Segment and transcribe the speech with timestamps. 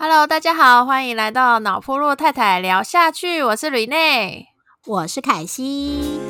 [0.00, 3.42] Hello，大家好，欢迎来到脑破落太太聊下去。
[3.42, 4.46] 我是吕内，
[4.86, 6.20] 我是凯西。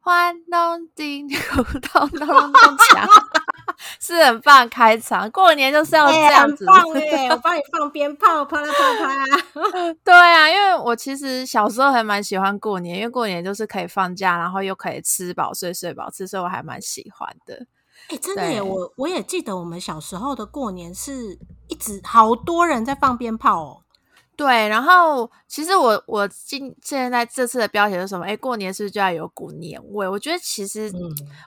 [0.00, 3.06] 欢咚叮咚咚咚咚锵，
[4.00, 5.30] 是很棒开场。
[5.30, 7.28] 过年就是要这样子，放哎！
[7.30, 9.92] 我帮你放鞭炮，啪啦啪啪。
[10.04, 17.66] 对啊，因为我其实小时候还蛮喜欢过年，因为过年就是可以放假，然后又可以吃饱睡，睡饱吃，所以我还蛮喜欢的。
[18.08, 18.60] 哎，真的耶！
[18.60, 23.81] 我我也记得我们小时候的过年是一直好多人在放鞭炮哦。
[24.34, 28.24] 对，然后其实我我今现在这次的标题是什么？
[28.24, 30.08] 哎，过年是不是就要有股年味？
[30.08, 30.90] 我觉得其实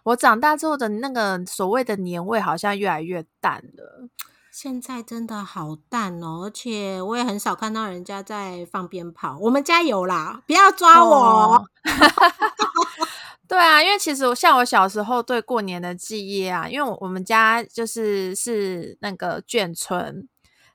[0.03, 4.07] 我长大之后的那个所谓的年味好像越来越淡了。
[4.52, 9.38] 现在真的好淡哦，而且我也很少看到人家在放鞭炮。
[9.41, 11.65] 我们家有啦，不要抓我。
[13.48, 20.29] 对啊，因为其实我像我小时候对过年的记忆啊，因为我们家就是是那个眷村。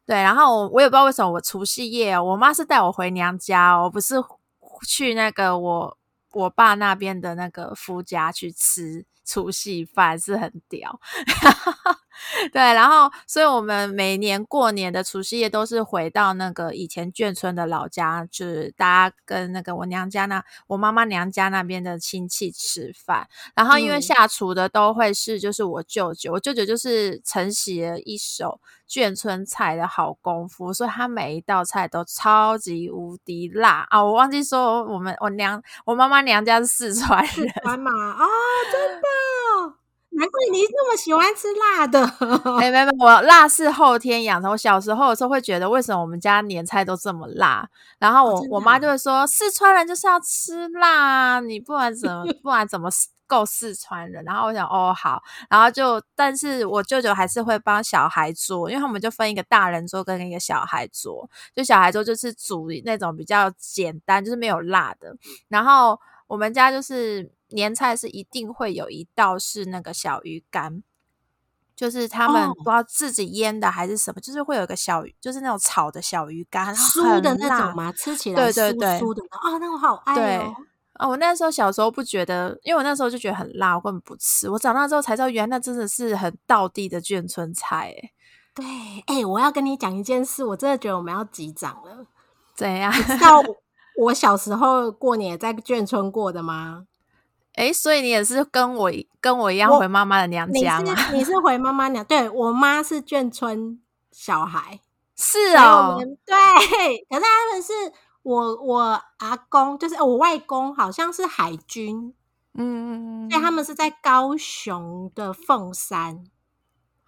[0.07, 4.17] 对，然后我我也不知道为什么我除夕夜，我妈是带我回娘家哦，不是
[4.87, 5.99] 去那个我
[6.33, 11.01] 我爸那边的那个夫家去吃除夕饭，是很屌。
[12.53, 23.29] 对，然后，所以我们每年过年的除夕夜都是回到那个以前眷村的老家，就是大家跟那个我娘家那我妈妈娘家那边的亲戚吃饭。
[23.55, 34.03] 然后，因为下厨的都会是就是我舅舅，我舅舅就是承袭了一手眷村菜的好功夫，所以他每一道菜都超级无敌辣啊！
[34.03, 38.27] 我忘记说，我们我娘我妈妈娘家是四川人，四川嘛啊，
[38.73, 39.77] 真的。
[40.13, 42.05] 难怪你那么喜欢吃辣的。
[42.59, 44.51] 没没没，我辣是后天养成。
[44.51, 47.69] 我小时候的时候会觉得，为什么我们家年菜都这么辣？
[47.99, 52.91] 然后我我妈就会说，四川人就是要吃辣，你不然怎么不然怎么
[53.29, 54.25] 够四川人？
[54.25, 65.17] 然后我想，哦好，然后就，但是我舅舅还是会帮小孩做，因为他们就分一个大人桌跟一个小孩桌，就小孩桌就是煮那种比较简单，就是没有辣的。
[65.49, 67.31] 然后我们家就是。
[67.51, 70.83] 年菜是一定会有一道是那个小鱼干，
[71.77, 77.93] 就是他们不知道自己腌的还是什么，就是会有个小鱼，就是那种炒的小鱼干，酥的那种吗？
[77.93, 80.55] 吃起来酥酥的啊，那我好爱哦！
[80.95, 84.51] 啊，我那时候小时候不觉得，因为我那时候就觉得很辣，我根本不吃。
[84.51, 87.95] 我长大之后才知道，原来那真的是很道地的眷村菜。
[87.97, 88.11] 哎，
[88.55, 88.67] 对，
[89.07, 92.07] 哎，我要跟你讲一件事，我真的觉得我们要击掌了。
[92.55, 92.93] 怎样？
[92.93, 93.43] 你知道
[93.97, 96.85] 我小时候过年在眷村过的吗？
[97.61, 98.91] 哎，所以你也是跟我
[99.21, 100.95] 跟我一样回妈妈的娘家吗？
[101.13, 102.03] 你是回妈妈娘？
[102.07, 103.79] 对我妈是眷村
[104.11, 104.81] 小孩，
[105.15, 106.35] 是哦，对。
[107.11, 107.73] 可是他们是
[108.23, 112.15] 我我阿公，就是我外公，好像是海军，
[112.55, 116.25] 嗯，所以他们是在高雄的凤山。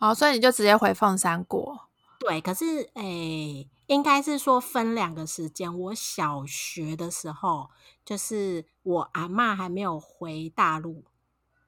[0.01, 1.89] 哦，所以你就直接回凤山过？
[2.19, 5.75] 对，可是诶，应该是说分两个时间。
[5.79, 7.71] 我小学的时候。
[8.05, 11.05] 就是我阿妈还没有回大陆，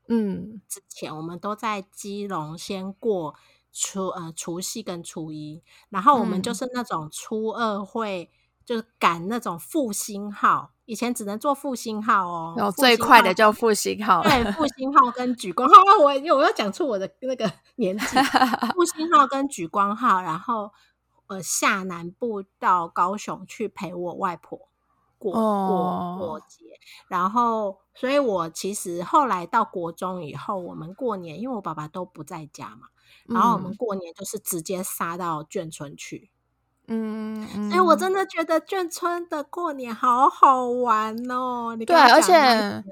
[0.09, 3.35] 嗯，之前我们都在基隆先过
[3.73, 8.31] 初呃除夕跟初一，然后我们就是那种初二会
[8.65, 18.07] 就是赶那种复兴号，以前只能坐复兴号哦，最快的叫复兴号，对，复兴号跟举光号， 我我要讲出我的那个 年纪，
[18.75, 20.73] 复兴号跟举光号，然后
[21.29, 24.69] 呃下南部到高雄去陪我外婆。
[25.33, 26.65] 过过过节，
[27.09, 32.89] 然后，所以我其实后来到国中以后，我们过年，因为我爸爸都不在家嘛，
[33.27, 36.31] 然后我们过年就是直接杀到眷村去。
[36.87, 41.75] 嗯，所以我真的觉得眷村的过年好好玩哦。
[41.79, 42.85] 你对，而且，嗯，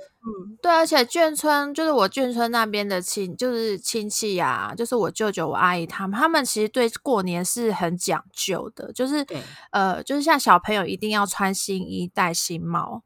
[0.62, 9.26] 对，而且眷村就是我眷村那边的亲，就是亲戚呀，就是我舅舅、我阿姨他们，他们其实对过年是很讲究的，就是
[9.72, 13.02] 呃，就是像小朋友一定要穿新衣、戴新帽。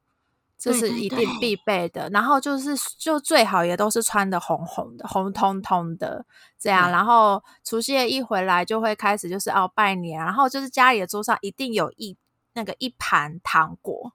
[0.73, 1.27] 这是一定。
[1.39, 6.25] 必备的，然后就是就最好也都是穿的红红的、红彤彤的
[6.59, 12.17] 这样，然后除夕夜一回来就会开始就是哦拜年，然后就是家里的桌上一定有一
[12.55, 14.13] 那个一盘糖果。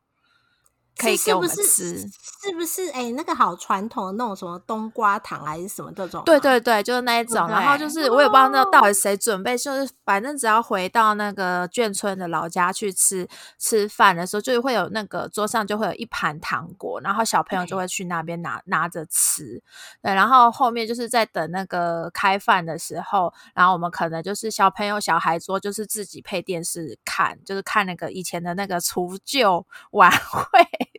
[1.01, 2.89] 可以给我们吃，是不是？
[2.91, 6.23] 哎，那个好传统的那种什么冬瓜糖还是什么这种？
[6.25, 7.47] 对对对，就是那一种。
[7.47, 13.27] 然后就是我也不知道那到底谁准备，就是反正只要回到那个眷村的老家去吃
[13.57, 19.61] 吃饭的时候，就会有那个桌上就会有一盘糖果，然后小朋友就会去那边拿拿着吃。
[20.01, 30.90] 对，然后后面就是在等那个开饭的时候，然后我们可能就是小朋友小孩桌就是自己配电视看，就是看那个以前的那个除旧晚会。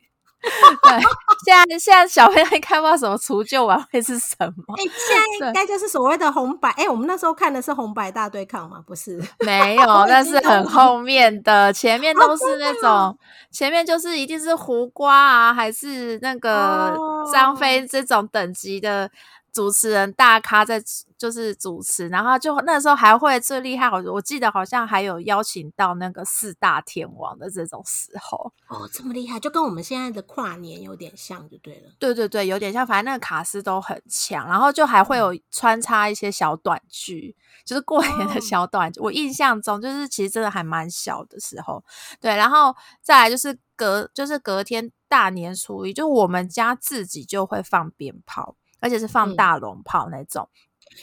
[0.82, 1.00] 对，
[1.44, 4.74] 现在现在小朋友应该不知道什么除旧晚会是什么。
[4.76, 6.70] 哎、现在应该就是所谓的红白。
[6.70, 8.82] 哎、我们那时候看的是红白大对抗吗？
[8.86, 13.16] 不是，没有，那是很后面的，前面都是那种，
[13.50, 16.96] 前面就是一定是胡瓜啊，还是那个
[17.32, 19.10] 张飞这种等级的
[19.52, 20.82] 主持人大咖在
[21.18, 31.90] 就是主持，然后就那时候还会最厉害，我我记得好像还有邀请到那个四大天王的这种时候，哦，这么厉害，就跟我们现在的跨年有点像，就对了。
[31.98, 38.98] 对对对，有点像，反正那个卡斯都很强，然后就还会有穿插一些小短剧，就是过年的哦小短剧。
[39.00, 41.84] 我印象中就是其实真的还蛮小的时候，
[42.20, 50.46] 对，然后再来就是隔就是隔天大年初一，就我们家自己就会放鞭炮，而且是放嗯大龙炮那种。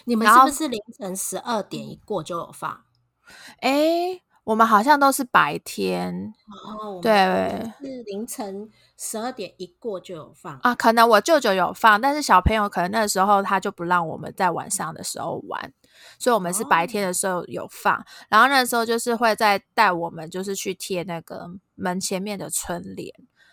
[0.05, 2.81] 你们是不是凌晨十二点一过就有放？
[3.61, 6.33] 诶，我们好像都是白天
[6.79, 10.59] 哦，对是凌晨十二点一过就有放。
[10.61, 15.73] 啊，可能我舅舅有放，但是小朋友可能那时候他就不让我们在晚上的时候玩，
[16.19, 18.05] 所以我们是白天的时候有放。
[18.29, 23.11] 然后那时候就是会再带我们就是去贴那个门前面的春联。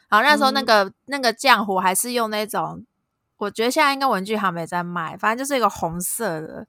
[0.08, 2.84] 然后那时候那嗯个、那个浆糊还是用那种，
[3.38, 6.67] 我觉得现在应该文具行没在卖，反正就是一个红色的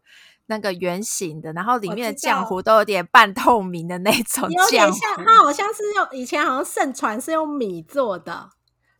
[0.47, 5.23] 那个圆形的，然后里面的浆糊都有点半透明的那 种有点浆像，糊。
[5.25, 8.49] 它好像是用以前好像盛传是用米做的，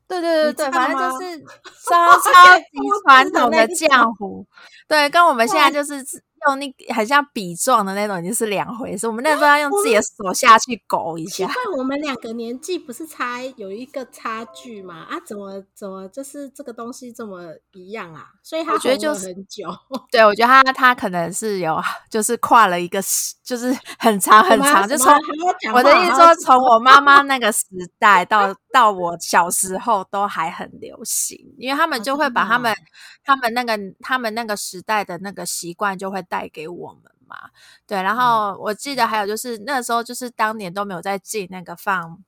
[0.08, 1.40] 对对对对，反正就是
[1.90, 2.66] 超超级
[3.06, 4.46] 传统的浆糊，
[4.88, 6.04] 对，跟我们现在就是
[6.48, 9.08] 用那很像笔状的那种，已经是两回事。
[9.08, 15.02] 我们那时候要用自己的手下去勾一下， 因为，我们两个年纪不是差有一个差距嘛？
[15.10, 18.28] 啊，怎么怎么就是这个东西这么一样啊？
[18.44, 19.68] 所以他我觉得就是很久，
[20.12, 25.16] 对我觉得他他可能是有就是跨了一个时，就是很长很长，就从
[25.74, 27.64] 我的意思说，从我妈妈那个时
[27.98, 32.76] 代到到我小时候都还很流行，因为他们哦就会把他们、哦
[33.24, 37.38] 他们那个他们那个时代的那个习惯就会带给我们嘛。
[37.86, 42.20] 对，然嗯后我记得还有就是那时候就是当年都没有在进那个放。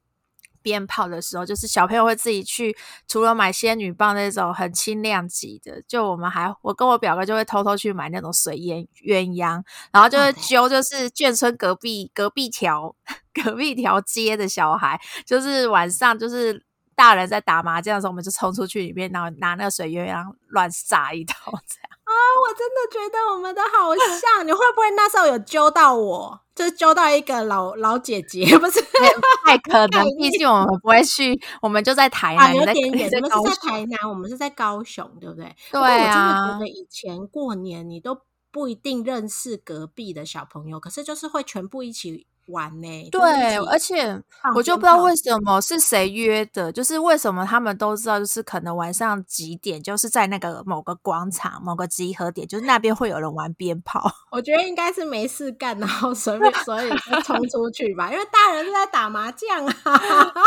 [0.61, 2.75] 鞭炮的时候，就是小朋友会自己去，
[3.07, 12.95] 除了买仙女棒那种很轻量级的，就我们还我跟我表哥就会偷偷去买那种水鸳鸳鸯，然后就会揪就是眷村隔壁隔壁条
[13.33, 16.65] 隔壁条街的小孩，就是晚上就是
[16.95, 21.88] 大人在打麻将的时候，我们就冲出去里面，然后拿那个水鸳鸯乱撒一通，这样。
[22.09, 26.39] 啊，我真的觉得我们的好像，你会不会那时候有揪到我？
[26.55, 28.81] 就是揪到一个老老姐姐，不是
[29.45, 33.09] 太可能概，毕竟我们不会去，我们就在台啊，南，有点远。
[33.09, 35.45] 你你们是在台南，我们是在高雄，对不对？
[35.45, 38.19] 对不过我真的啊觉得以前过年你都
[38.51, 44.21] 不一定认识隔壁的小朋友，可是就是会全部一起玩呢、对，而且
[44.55, 54.11] 我就不知道为什么是谁约的，就是为什么他们都知道，就是可能晚上几点，就是在那个某个广场、某个集合点，就是那边会有人玩鞭炮。
[54.31, 59.73] 我觉得应该是没事干，然后随便所以就冲 出去吧，因为大人是在打麻将啊。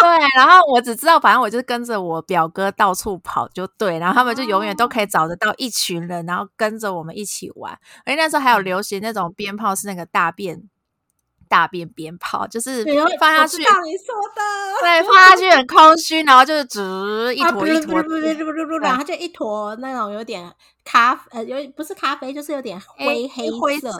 [0.00, 7.72] 对，然后我只知道，反正我就是跟着我表哥到处跑，就对，然后他们就永远都可以找得到一群人，然后跟着我们一起玩。
[8.04, 10.62] 而且那时候还有流行那种鞭炮，是那个大便
[11.52, 13.58] 大便鞭炮，就是对放下去。
[13.58, 16.80] 对，放下去很空虚，然后就是直
[17.36, 18.02] 一啊坨一坨
[18.80, 20.50] 然后就一坨那种有点
[20.82, 23.90] 咖呃，有不是咖啡，就是有点灰黑灰色。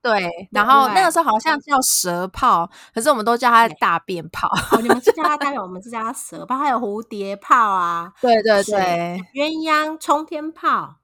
[0.00, 0.30] 对。
[0.50, 4.48] 然后那个时候好像叫蛇炮，可是我们都叫它大便炮。
[4.70, 10.94] 哦，你们是叫它大便， 我们是叫它蛇炮，还有蝴蝶炮啊，对对对，鸳鸯冲天炮，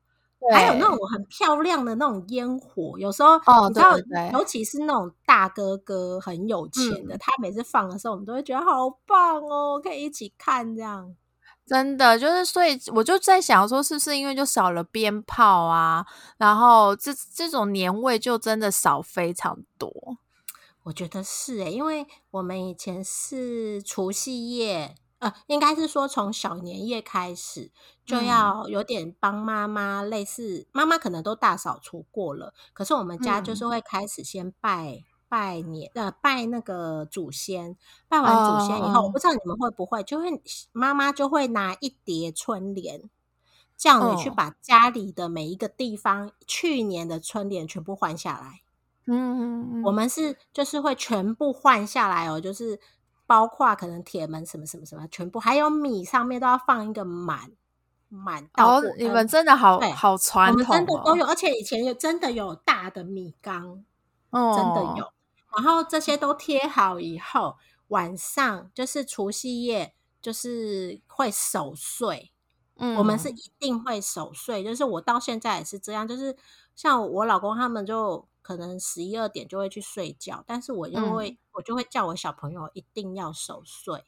[0.52, 2.98] 还有那种很漂亮的那种烟火。
[2.98, 11.14] 有时候哦你知道对对对，尤其是那种大哥哥很有钱的，嗯他每次放的时候，我们都会觉得好棒哦，可以一起看这样。
[11.66, 16.06] 真的就是，所以我就在想说，是不是因为就少了鞭炮啊，
[16.38, 19.92] 然后这这种年味就真的少非常多。
[20.84, 27.70] 我觉得是诶、因为我们以前是除夕夜，呃，应该是说从小年夜开始
[28.04, 28.24] 就嗯。
[28.24, 33.70] 要有点帮妈妈，类似妈妈可能都大扫除过了，可是我们家就是嗯。
[33.70, 35.04] 会开始先拜。
[35.30, 37.76] 拜年呃，拜那个祖先，
[38.08, 43.10] 拜完祖先以后，哦我不知道你们会不会，就会妈妈就会拿一叠春联，
[43.76, 44.34] 叫你去哦。
[44.34, 48.62] 把家里的每一个地方去年的春联全部换下来。
[49.06, 52.80] 嗯，我们是就是会全部换下来哦，就是
[53.28, 57.52] 包括可能铁门什么什么什么，全部还有米上面都要放一个满
[58.08, 63.84] 满到，，哦你呃们真的好好传我们真的都有，而且以前有真的有大的米缸，
[64.30, 65.12] 哦，真的有。
[65.54, 67.56] 然后这些都贴好以后，
[67.88, 72.32] 晚上就是除夕夜，就是会守岁，
[72.76, 76.34] 嗯，我们是一定会守岁，就是我到现在也是这样，就是
[76.74, 84.06] 像我老公他们就可能十一二点就会去睡觉，但是我就会、嗯我就会叫我小朋友一定要守岁。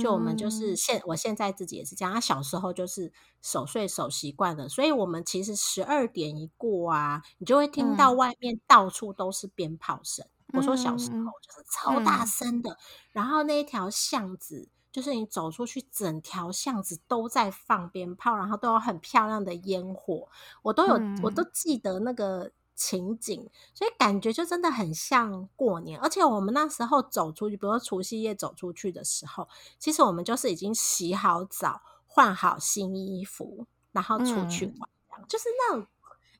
[0.00, 2.14] 就我们就是嗯现，我现在自己也是这样。
[2.14, 10.24] 他小时候就是守岁守习惯了，所以我们其实十二点一过啊，你就会听到嗯外面到处都是鞭炮声。
[10.52, 12.78] 我说小时候就是超大嗯声的，
[13.10, 20.28] 然后那一条巷子，就是你走出去，整条巷子都在放鞭炮，然后都有很漂亮的烟火，
[20.62, 25.98] 我都有，我都嗯记得那个情景，所以感觉就真的很像过年。
[25.98, 34.76] 而且我们那时候走出去，比如说除夕夜走出去的时候，其实我们就是已经洗好澡、换好新衣服，然后出去嗯
[35.08, 35.86] 玩，就是那种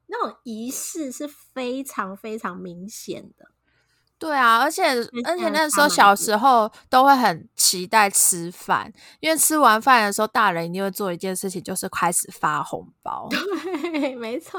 [0.06, 3.50] 那种仪式是非常非常明显的。
[4.18, 4.82] 对啊，而且
[5.24, 13.28] 而且那时候小时候都会很期待吃饭，因为吃完饭的时候，大人一定会做一件事情，就是开始发红包。
[13.82, 14.58] 对， 没错。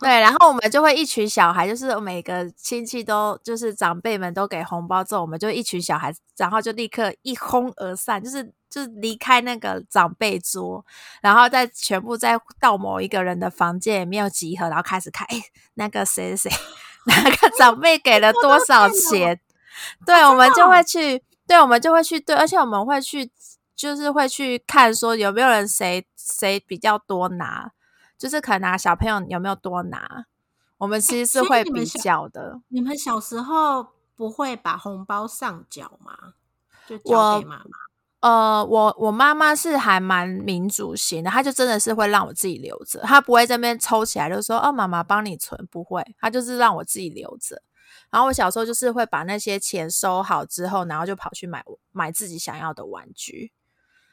[0.00, 10.82] 对，然后我们就会一群小孩，就是每个亲戚都就是长辈们都给红包之后，我们就一群小孩，然后就立刻一哄而散，就是就是离开那个长辈桌，
[11.20, 15.38] 然后再全部再到某一个人的房间里面集合，然后开始看，哎，
[15.74, 16.56] 那个谁谁谁，
[17.08, 19.40] 哪个长辈给了多少钱？
[20.06, 23.30] 对，我们就会去，对，我们就会去，对，而且我们会去，
[23.74, 27.72] 就是会去看说有没有人谁谁比较多拿，
[28.18, 30.26] 就是可能拿小朋友有没有多拿，
[30.78, 32.60] 我们其实是会比较的。
[32.68, 33.86] 你们小时候
[34.16, 36.34] 不会把红包上缴吗？
[36.86, 37.87] 就交我给妈妈。
[38.20, 47.62] 呃，我我妈妈是还蛮民主型的，她就真的是会让我自己留着，她不会这边抽起来就说哦，妈妈帮你存，不会，她就是让我自己留着。
[48.10, 53.52] 然后我小时候就是会把那些钱收好之后，然后就跑去买买自己想要的玩具。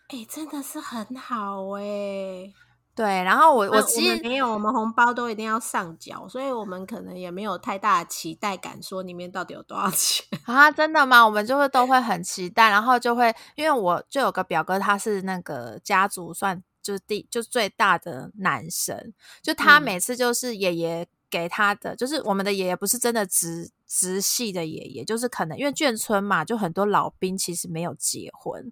[0.09, 2.53] 哎、真的是很好哎、
[2.95, 10.25] 对，然后我我我其实们没有，我们红包都一定要上缴，所以我们可能也没有太大的期待感，说里面到底有多少钱。
[10.45, 11.25] 啊，真的吗？
[11.25, 28.71] 我们就会都会很期待，然后就会因为我就有个表哥，他是那个家族算就是第就最大的男生，就他嗯每次就是爷爷给他的，就是我们的爷爷不是真的直直系的爷爷，就是可能因为眷村嘛，就很多老兵其实没有结婚。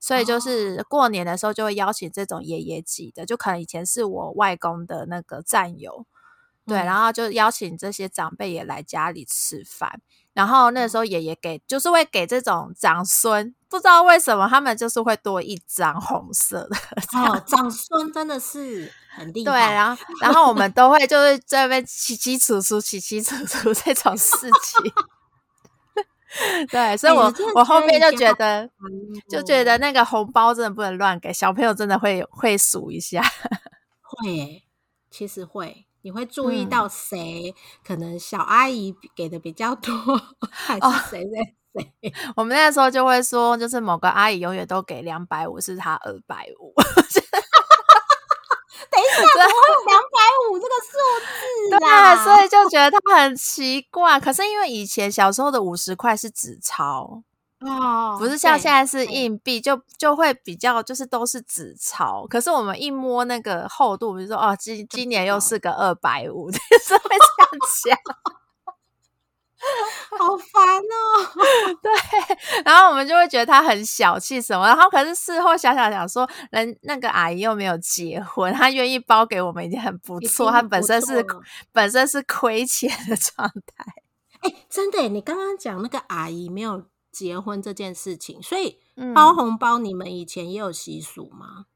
[0.00, 6.06] 所以就是过年的时候就会邀请这种爷爷级的，就可能以前是我外公的那个战友，
[6.66, 10.00] 对，嗯然后就邀请这些长辈也来家里吃饭。
[10.34, 16.76] 然后那时候爷爷给，就是会给这种长孙，不知道为什么他们就是会多一张红色的
[17.18, 19.50] 哦，长孙真的是很厉害。
[19.50, 24.92] 对，然后然后我们都会就是在那边起起楚楚、起起楚楚这种事情。
[26.70, 28.68] 对，所以我、哎我后面就觉得
[29.28, 33.22] 就觉得那个红包真的不能乱给，小朋友真的会会数一下。
[34.02, 34.62] 会耶，
[35.10, 37.54] 其实会，你会注意嗯到谁、
[37.86, 39.92] 可能小阿姨给的比较多，
[40.50, 41.54] 还哦是谁谁
[42.02, 42.12] 谁？
[42.36, 46.74] 我们那时候就会说，就是某个阿姨永远都给两百五，是她二百五。
[49.18, 50.18] 怎么会有两百
[50.50, 50.92] 五这个数
[51.26, 54.18] 字对所以就觉得他很奇怪。
[54.18, 57.22] 可是因为以前小时候的五十块是纸钞，
[57.60, 62.26] 哦，不是像现在是硬币，就就会比较就是都是纸钞。
[62.28, 67.50] 可是我们一摸那个厚度，比如说哦，今今年又是个二百五， 就是会这样
[67.84, 67.98] 讲。
[70.18, 71.78] 好烦哦。
[71.82, 71.90] 对，
[72.64, 81.24] 然后我们就会觉得他很小气什么，然后可是事后想想想说，人那个阿姨又没有结婚，她愿意包给我们已经很不已错，她本身是
[81.72, 83.84] 本身是亏钱的状态。
[84.40, 91.66] 哎、真的，你刚刚讲那个阿姨没有结婚这件事情，所以嗯包红包你们以前也有习俗吗？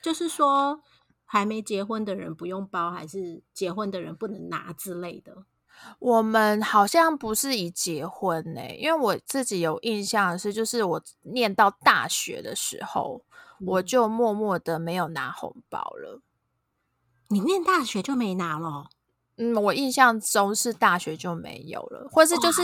[0.00, 0.80] 就是说
[1.24, 5.44] 还没结婚的人不用包，还是结婚的人不能拿之类的？
[5.98, 13.22] 我们好像不是以结婚呢、因为我自己有印象的是，就是我念到大学的时候，
[13.66, 16.20] 我嗯就默默的没有拿红包了。
[17.28, 18.86] 你念大学就没拿了？
[19.36, 22.62] 嗯，我印象中是大学就没有了，或是就是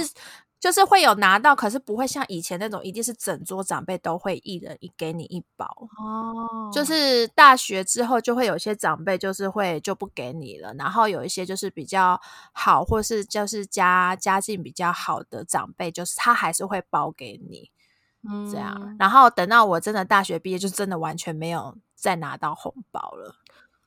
[0.61, 5.67] 就是会有拿到，可是不会像以前那种，一定是整桌长辈都会一人一给你一包。
[5.99, 12.21] 哦就是大学之后，就会有些长辈就是会就不给你了，然后有一些就是比较
[12.53, 17.71] 好，或是就是家家境比较好的长辈，就是他还是会包给你
[18.53, 18.77] 这样。
[18.81, 23.35] 嗯然后等到我真的大学毕业，就真的完全没有再拿到红包了。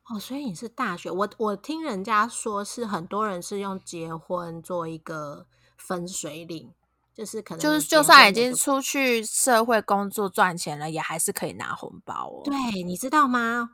[0.10, 1.10] 哦，所以你是大学？
[1.12, 5.46] 我我听人家说是很多人是用结婚做一个
[5.86, 6.72] 分水岭，
[7.14, 12.42] 就是可能就是就算已经出去社会工作赚钱了，也还是可以拿红包哦。
[12.46, 13.72] 对，你知道吗？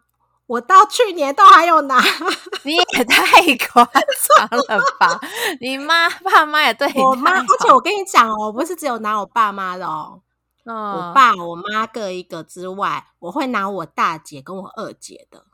[0.48, 2.02] 我到去年都还有拿。
[2.66, 5.20] 你也太夸张了吧！
[5.62, 10.22] 你妈爸妈也对你我妈，而且我跟你讲哦，我不是只有拿我爸妈的哦，
[10.66, 15.46] 我嗯，爸我妈各一个之外，我会拿我大姐跟我二姐的，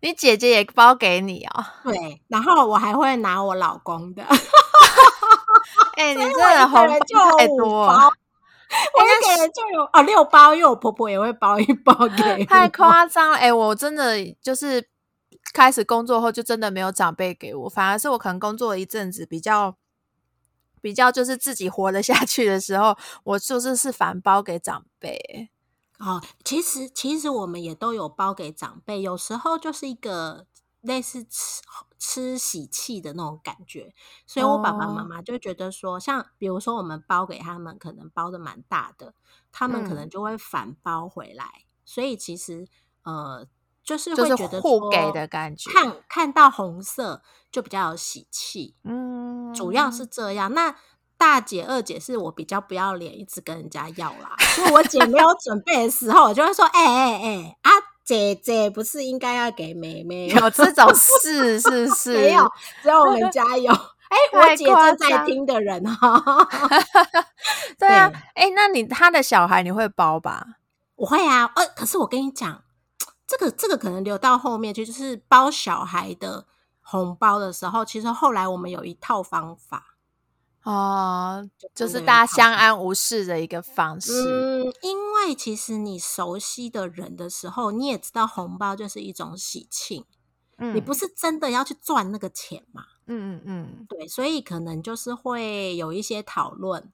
[0.00, 1.64] 你姐姐也包给你哦。
[1.82, 4.22] 对，然后我还会拿我老公的，
[5.96, 13.36] 哎、你真的红我一个人就太多，了，我一个人就有哦六包，因为我婆婆也会包一包 给我，太夸张了。
[13.36, 14.88] 哎、我真的就是
[15.52, 19.76] 开始工作后，就真的没有长辈给我，反而是我可能工作了一阵子，比较
[20.80, 25.50] 比较就是自己活得下去的时候，我就是是反包给长辈。
[25.98, 30.44] 哦，其实其实我们也都有包给长辈，有时候就是一个
[30.86, 31.62] 类似吃
[31.98, 33.92] 吃喜气的那种感觉，
[34.26, 35.06] 所以我爸爸妈哦。
[35.08, 39.14] 妈就觉得说，像比如说我们包给他们，可能包的蛮大的，
[39.52, 40.10] 他们可能嗯。
[40.10, 42.66] 就会反包回来，所以其实
[43.02, 43.46] 呃，
[43.82, 45.70] 就是就是会觉得互给说的感觉。
[45.70, 50.52] 看看到红色就比较有喜气，嗯，主要是这样。
[50.54, 50.76] 那
[51.18, 54.36] 大姐、二姐是我比较不要脸，一直跟人家要啦。
[54.38, 57.70] 所以我姐没有准备的时候，我就会说：“哎哎哎，啊，
[58.06, 60.28] 姐姐不是应该要给妹妹？
[60.28, 62.14] 有这种 事是不是？
[62.14, 62.50] 没有，
[62.82, 63.72] 只有我们家有。
[63.72, 66.22] 哎、我姐正在听的人哈、
[67.76, 70.46] 对啊对，哎、那你他的小孩你会包吧？
[70.94, 71.50] 我会啊。
[71.56, 72.62] 呃，可是我跟你讲，
[73.26, 76.46] 这个这个可能留到后面去，就是包小孩的
[76.80, 79.95] 红包的时候，其实后来我们有一套方法。
[80.66, 84.12] 哦，就是大家相安无事的一个方式。
[84.12, 90.04] 嗯，因为其实你熟悉的人的时候，你也知道红包就是一种喜庆，
[90.58, 92.84] 嗯你不是真的要去赚那个钱嘛？
[93.06, 96.92] 嗯嗯嗯，对，所以可能就是会有一些讨论，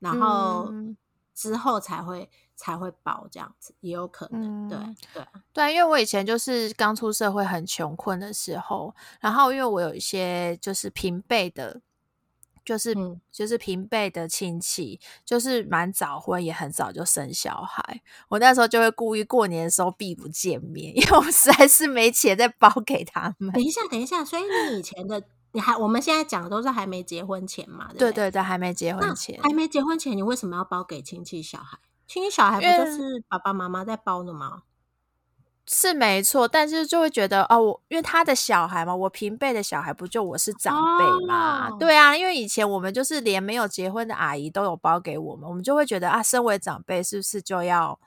[0.00, 0.94] 然后嗯
[1.34, 4.68] 之后才会才会包这样子，也有可能。
[4.68, 11.80] 对嗯对，对啊，因为我以前就是刚出社会很穷困的时候，然后因为我有一些就是平辈的，
[12.64, 18.00] 就是、嗯就是平辈的亲戚，就是蛮早婚，也很早就生小孩。
[18.28, 23.52] 我那时候就会故意过年的时候避不见面，因为我实在是没钱再包给他们。
[23.52, 25.22] 等一下，等一下，所以你以前的
[25.52, 27.88] 你还我们现在讲的都是还没结婚前嘛？
[27.90, 31.78] 对对对对对，还没结婚前，还没结婚前，你为什么要包给亲戚小孩？
[32.06, 34.62] 亲戚小孩不就是爸爸妈妈在包的吗？
[35.66, 41.68] 是没错，但是就会觉得哦，我因为他的小孩嘛，我平辈的小孩不就我是长辈嘛？
[41.70, 47.98] 哦对啊，因为以前我们就是连没有结婚的阿姨都有包给我们，我们就会觉得啊，身为长辈是不是就要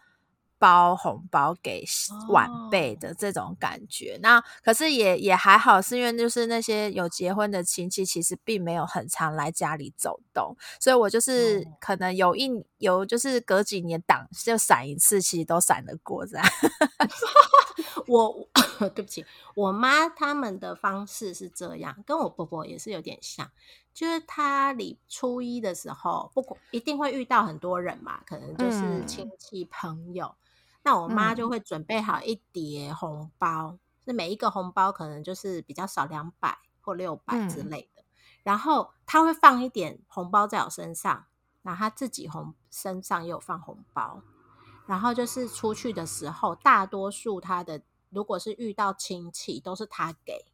[0.59, 1.83] 包红包给
[2.29, 4.17] 晚辈的这种感觉？
[4.21, 16.45] 那可是也也还好，是因为就是那些有结婚的亲戚，其实并没有很常来家里走动，所以我就是哦可能有一有就是隔几年挡就闪一次，其实都闪得过这样。
[18.07, 18.47] 我
[18.95, 23.51] 对不起，我妈他们的方式是这样，跟我婆婆也是有点像，
[23.93, 30.33] 就是她礼初一的时候，不管一定会遇到很多人嘛，可能就是嗯亲戚朋友，
[30.87, 31.35] 那我妈嗯。
[31.35, 37.69] 就会准备好一叠红包，是每一个红包可能就是比较少两百或六百之嗯。
[37.69, 38.05] 类的，
[38.41, 41.25] 然后她会放一点红包在我身上，
[41.61, 44.21] 然后她自己红身上也有放红包。
[44.85, 50.45] 然后就是出去的时候，大多数她的如果是遇到亲戚，都是她给。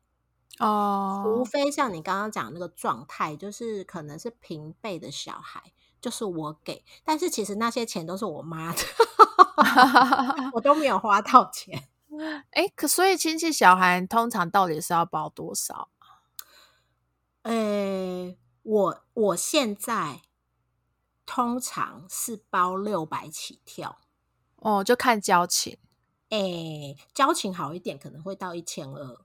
[0.57, 5.61] 哦，除哦，非像你刚刚讲那个状态，就是可能是平辈的小孩，
[6.03, 8.79] 就是我给，但是其实那些钱都是我妈的，
[10.51, 11.87] 我都没有花到钱。
[12.51, 15.87] 哎，可所以亲戚小孩通常到底是要包多少？
[17.43, 20.21] 呃，我我现在
[21.25, 23.97] 通常是包六百起跳，
[24.57, 25.77] 哦，就看交情
[26.31, 29.17] 诶，交情好一点可能会到一千二。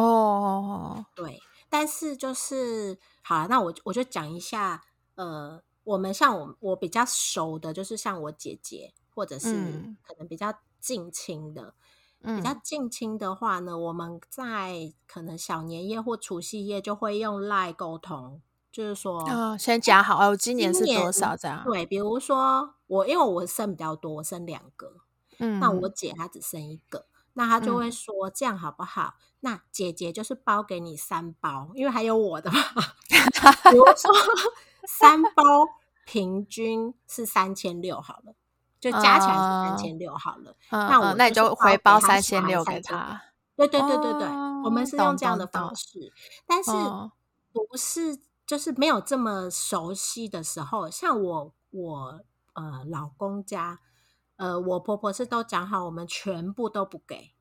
[0.00, 1.04] 哦。
[1.14, 4.82] 对，但是就是好了，那我我就讲一下，
[5.14, 11.72] 呃，我们像我我比较熟的，就是像我姐姐，或者是嗯可能比较近亲的，
[12.20, 21.64] 比较嗯近亲的话呢，我们在可能小年夜或除夕夜就会用赖沟通，就是说，哦，先讲好哦，今年是多少这样？
[21.64, 24.92] 对，比如说我因为我生比较多，我生两个，
[25.38, 29.14] 嗯，那我姐她只生一个，那她就会嗯说、这样好不好？
[29.40, 32.58] 那姐姐就是包给你三包，因为还有我的嘛。
[33.70, 34.12] 比如说
[34.88, 35.42] 三包
[36.06, 38.34] 平均是三千六好了，
[38.80, 40.56] 就加起来是三千六好了。
[40.70, 43.22] 嗯那我嗯，那你就回包三千六给3000他。
[43.54, 44.28] 对对对对对，
[44.64, 46.10] 我们哦是用这样的方式，
[46.46, 47.12] 但是哦
[47.52, 52.20] 不是就是没有这么熟悉的时候，像我我
[52.54, 53.80] 呃老公家，
[54.36, 57.32] 呃我婆婆是都讲好，我们全部都不给。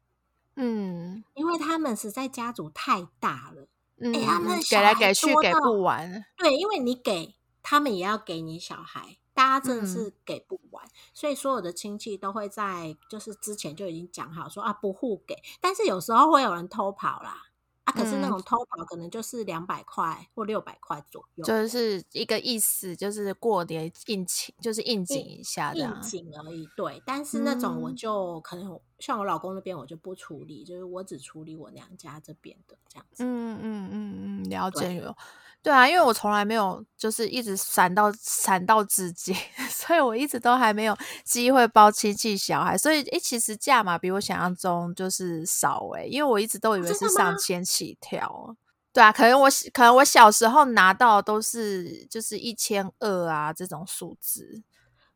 [0.55, 3.67] 嗯，因为他们实在家族太大了，
[4.01, 6.25] 嗯，他们给来给去给不完。
[6.35, 7.36] 对，因为你给
[7.69, 17.43] 他们也要给你小孩，大家真的是给不完，所以所有的亲戚都会在就是之前就已经讲好说啊不互给，但是有时候会有人偷跑啦。
[17.83, 26.67] 啊，可是那种偷跑可能就是两百块或六百块左右，就是一个意思，就是过年应景，就是应景一下，应景而已。
[26.75, 33.23] 对，但是那种我就可能像我老公那边，我就不处理，就是我只处理我娘家这边的这样子。
[33.23, 35.15] 嗯嗯嗯嗯，了解有。
[35.63, 39.35] 对啊，因为我从来没有就是一直闪到闪到自己，
[39.69, 48.55] 所以我一直都还没有机会包亲戚小孩，所以诶，其实价码比我想象中就是少诶，因为我一直都以为是上千起跳。
[48.93, 54.63] 对啊，可能我可能我小时候拿到都是就是一千二啊这种数字，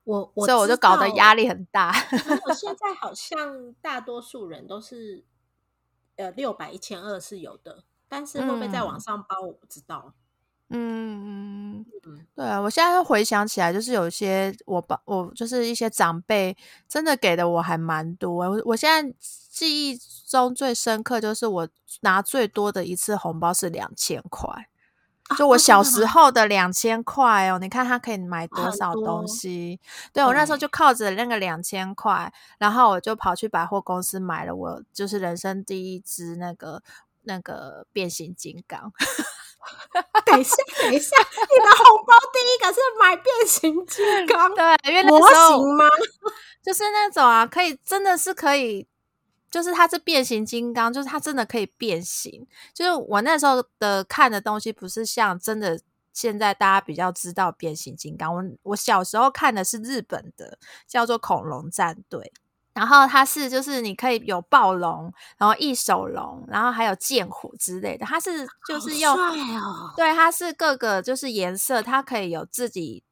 [0.04, 1.94] 我我所以我就搞得压力很大。
[2.46, 5.24] 我 现在好像大多数人都是
[6.18, 10.14] 呃六百一千二是有的，但是会不会在网上包我不知道。
[10.16, 10.21] 嗯
[10.72, 11.86] 嗯
[12.34, 16.56] 对啊，我现在回想起来，就是有一些我爸，我就是一些长辈，
[16.88, 18.50] 真的给的我还蛮多。
[18.50, 19.14] 我我现在
[19.52, 21.68] 记忆中最深刻，就是我
[22.02, 24.70] 拿最多的一次红包是两千块，
[25.38, 27.60] 就我小时候的两千块哦。
[27.60, 29.80] 你看他可以买多少东西？
[30.14, 36.82] 对我那时候就靠着那个两千块，然后我就跑去百货公司买了我就是人生第一只那个
[37.24, 38.92] 那个变形金刚。
[40.26, 45.86] 等一下，等一下， 你的红包第一个是买变形金刚，对，因为模型吗？
[46.64, 48.88] 就是那种啊，可以真的是可以，
[49.50, 52.48] 就是它是变形金刚，就是它真的可以变形。
[52.74, 55.80] 就是我那时候的看的东西，不是像真的
[56.14, 58.34] 现在大家比较知道变形金刚。
[58.34, 62.32] 我我小时候看的是日本的，叫做恐龙战队。
[62.74, 68.06] 然后它是就是你可以有暴龙，然后异手龙，然后还有剑虎之类的。
[68.06, 69.18] 它是就是用
[69.98, 73.04] 对，它是各个就是颜色，它可以有自己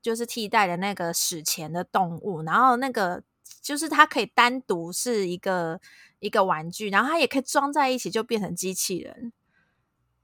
[0.00, 2.42] 就是替代的那个史前的动物。
[2.42, 3.22] 然后那个
[3.60, 5.80] 就是它可以单独是一个
[6.20, 9.32] 一个玩具，然后它也可以装在一起就变成机器人。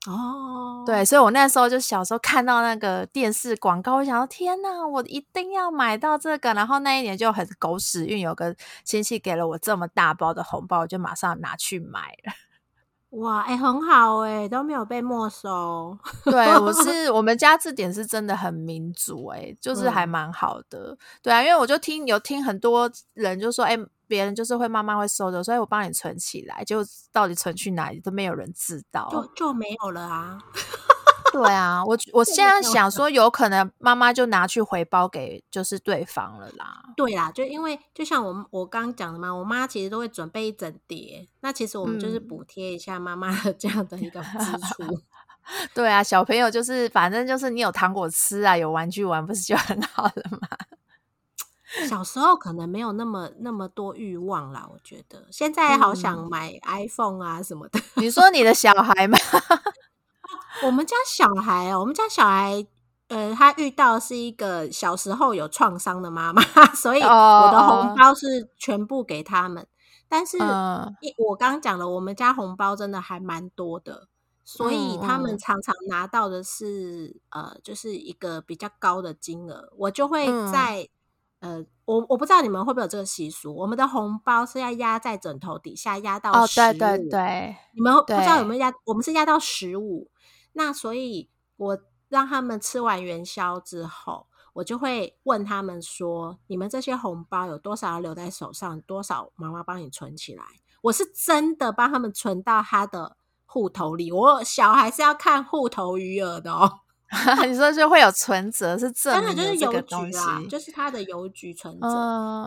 [0.07, 6.53] 哦，对，所以我那时候就小时候看到那个电视广告，我想说天哪，我一定要买到这个。
[6.53, 12.33] 然后那一年就很狗屎运，有个亲戚给了我这么大包的红包，我就马上拿去买了。
[13.19, 15.97] 哇，哎，很好哎，都没有被没收。
[16.25, 20.99] 对，我 是我们家字典是真的很民主，哎，就是还蛮好的。
[21.23, 23.79] 对啊，因为我就听有听很多人就说，哎。
[24.07, 30.39] 别人就是会慢慢会收的，所以我帮你存起来，就到底存去哪里都没有人知道，就就没有了啊。
[31.33, 36.81] 对啊，我我现在想说，有可能妈妈就拿去回包给就是对方了啦。
[36.97, 45.01] 对啦，就因为就像我我刚讲的嘛，我妈其实都会准备一整叠，那其实我们就是补贴一下妈妈的这样的一个支出。
[45.75, 50.49] 对啊，小朋友就是反正就是你有糖果吃啊，有玩具玩，不是就很好了吗？
[51.89, 57.81] 小时候可能没有那么那么多欲望啦，我觉得现在好想买 iPhone 啊什么的。
[57.95, 59.19] 你说你的小孩吗？
[60.63, 62.65] 我们家小孩哦，我们家小孩，
[63.09, 66.43] 呃，他遇到是一个小时候有创伤的妈妈，
[66.75, 69.67] 所以我的红包是全部给他们。
[70.09, 70.39] 但是，
[71.19, 74.07] 我刚讲了，我们家红包真的还蛮多的，
[74.45, 80.89] 所以他们常常拿到的是呃，就是一个比较高的金额，我就会在。
[81.45, 86.65] 呃，我我不知道你们会不会有这个习俗，我们的红包是要压在枕头底下，压到十五。
[86.73, 88.73] 对对对，你们不知道有没有压？
[88.87, 90.11] 我们是压到十五。
[90.55, 91.29] 那所以，
[91.59, 91.79] 我
[92.09, 98.81] 让他们吃完元宵之后，我就会问他们说：“你们这些红包有多少要留在手上？
[98.87, 100.43] 多少妈妈帮你存起来？”
[100.81, 104.11] 我是真的帮他们存到他的户头里。
[104.11, 106.81] 我小孩是要看户头余额的哦。
[107.47, 111.87] 你说是会有存折，是真的就是邮局啊，就是他的邮局存折。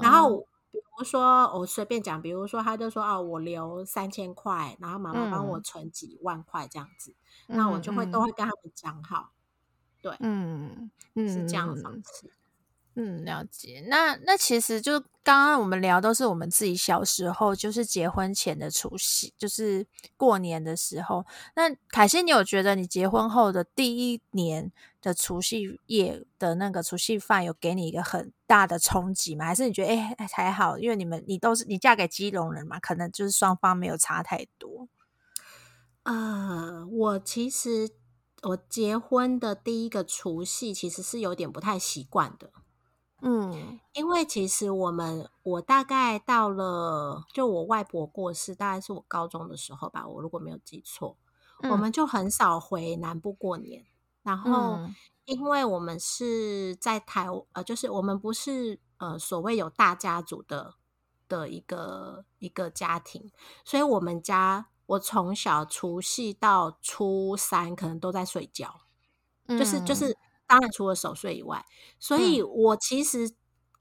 [0.01, 0.39] 然后
[0.71, 7.13] 比如说我随便讲，比如说他就说啊，我留三千块，然后妈妈帮我存几万块这样子，
[7.47, 9.31] 那我就会都会跟他们讲好，
[10.01, 12.31] 对，嗯嗯，是这样的方式。
[12.99, 13.85] 嗯，了解。
[13.89, 19.85] 那那其实就刚刚我们聊都是我们自己小时候，就是结婚前的除夕，就是
[20.17, 21.23] 过年的时候。
[21.55, 29.45] 那凯西，你有觉得你结婚后的第一年的除夕夜的那个除夕饭有给你一个很大的冲击吗？
[29.45, 34.87] 还是你觉得哎还好，因为你们你都是你嫁给基隆人嘛，可能就是双方没有差太多。
[36.01, 37.91] 呃，我其实
[38.41, 42.51] 我结婚的第一个除夕其实是有点不太习惯的。
[43.21, 51.17] 嗯因为其实我们我大概到了，就我外婆过世，大概是我高中的时候吧，我如果没有记错，
[51.63, 53.85] 我嗯们就很少回南部过年。
[54.23, 60.75] 然后，嗯因为我们是在台，呃，就是我们不是呃所谓有大家族的
[61.27, 63.31] 的一个一个家庭，
[63.65, 68.81] 所以我们家我从小除夕到初三可能都在睡觉。
[69.47, 71.65] 就是就嗯是，当然除了守岁以外，
[71.99, 73.31] 所以我其实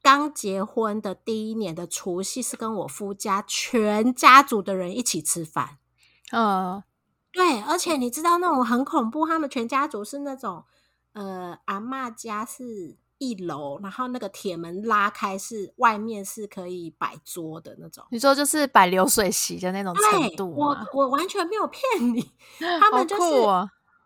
[0.02, 5.78] 刚结婚的第一年的除夕是跟我夫家全家族的人一起吃饭。
[6.32, 6.82] 嗯
[7.32, 10.64] 对，而且你知道那种很恐怖，他们全家族是那种
[11.12, 18.04] 呃，阿嬷家是一楼，然后那个铁门拉开是外面是可以摆桌的那种。
[18.10, 20.76] 你说就是摆流水席的那种程，度我？
[20.94, 21.82] 我完全没有骗
[22.14, 22.22] 你，
[22.80, 23.22] 他好们就是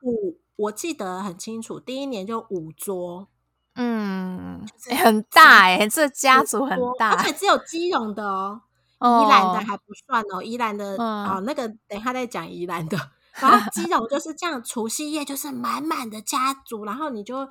[0.03, 3.29] 五，我记得很清楚，第一年就五桌，
[3.75, 8.61] 嗯，是欸很大哎、这家族很大，而且只有基隆的哦，
[8.99, 12.99] 哦宜兰的还不算哦，宜兰的嗯哦，那个等一下再讲宜兰的。
[13.41, 17.49] 然后基 隆就是这样，除夕夜就是满满的家族，然后你就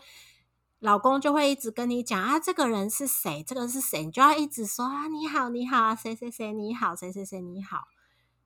[0.79, 7.85] 老公就会一直跟你讲啊，这个人是谁，这个是谁，你就要一直说啊，你好，你好，谁谁谁你好，谁谁谁你好。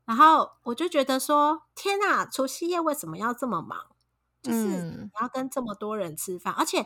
[0.06, 3.80] 然后我就觉得说，天呐，除夕夜为什么要这么忙？
[4.44, 6.86] 就是嗯你要跟这么多人吃饭，而且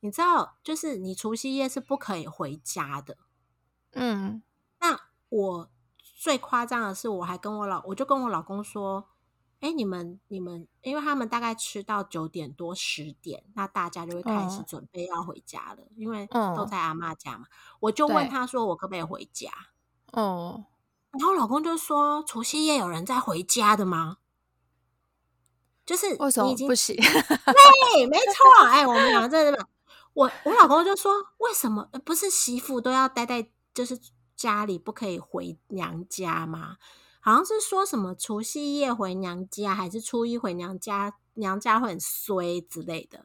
[0.00, 3.16] 你知道，就是你除夕夜是不可以回家的。
[3.92, 4.42] 嗯
[4.80, 9.08] 那我最夸张的是，我还跟我老，我就跟我老公说，
[9.60, 17.46] 哎、你们你们，因为他们大概吃到九点多十点，那大家就会开始嗯准备要回家了，因为嗯都在阿妈家嘛。
[17.80, 19.50] 我就问他说，我可不可以回家？
[20.12, 20.66] 哦，
[21.12, 24.18] 然后老公就说，除夕夜有人在回家的吗？
[25.86, 26.96] 就是为什你已经么不行？
[27.00, 29.66] 对，没错，哎、我们两个在这边，
[30.14, 33.98] 我我老公就说，为什么呃不是媳妇都要待在就是
[34.36, 36.76] 家里，不可以回娘家吗？
[37.20, 43.24] 好像是说什么除夕夜回娘家，还是初一回娘家，娘家会很衰之类的。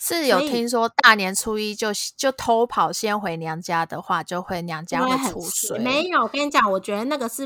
[0.00, 5.78] 是有听说大年初一就就偷跑先回娘家的话，就会娘家会很出衰水。
[5.80, 7.44] 没有，我跟你讲，我觉得那个是，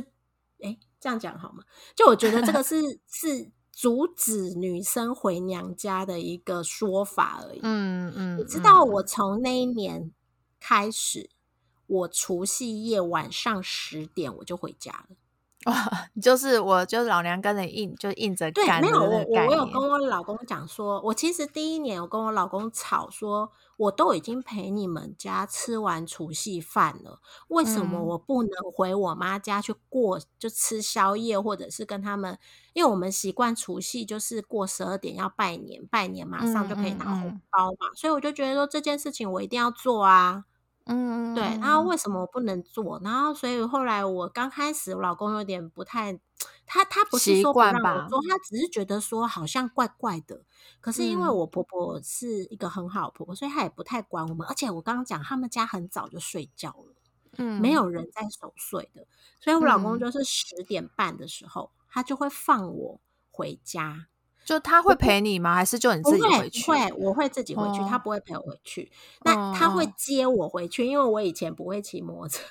[0.63, 1.65] 哎、这样讲好吗？
[1.95, 3.51] 就我觉得这个 是是
[3.83, 7.59] 阻止女生回娘家的一个说法而已。
[7.65, 10.13] 嗯嗯，你知道嗯我从那一年
[10.61, 11.29] 开始，
[11.89, 15.17] 我除夕夜晚上十点我就回家了。
[15.67, 15.75] 哇，
[16.21, 32.39] 就是我就是老娘跟着硬，就硬着对，没有我有跟我老公讲说，我其实第一年我跟我老公吵说，我都已经陪你们家吃完除夕饭了，为什么嗯我不能回我妈家去过就吃宵夜，或者是跟他们？
[32.73, 40.45] 因为我们习惯除夕就是过十二点要拜年，拜年马上就可以拿嗯嗯嗯红包嘛，所以我就觉得说这件事情我一定要做啊。
[40.87, 43.01] 嗯，对，嗯然后为什么我不能做？
[43.05, 46.19] 然后所以后来我刚开始，我老公有点不太，
[46.67, 50.45] 他他不是说不让我做，他只是觉得说好像怪怪的。
[50.81, 54.47] 可是因为嗯我婆婆是一个很好的婆婆，所以她也不太管我们。
[54.49, 56.95] 而且我刚刚讲，他们家很早就睡觉了，
[57.39, 59.07] 嗯没有人在守岁的，
[59.41, 64.07] 所以我老公嗯就是十点半的时候，他就会放我回家。
[64.45, 65.55] 就他会陪你吗？
[65.55, 66.65] 还是就你自己回去？
[66.65, 68.91] 不会，我会自己回去，他哦不会陪我回去。
[69.23, 72.43] 那他会哦接我回去，因为我以前不会骑摩托车。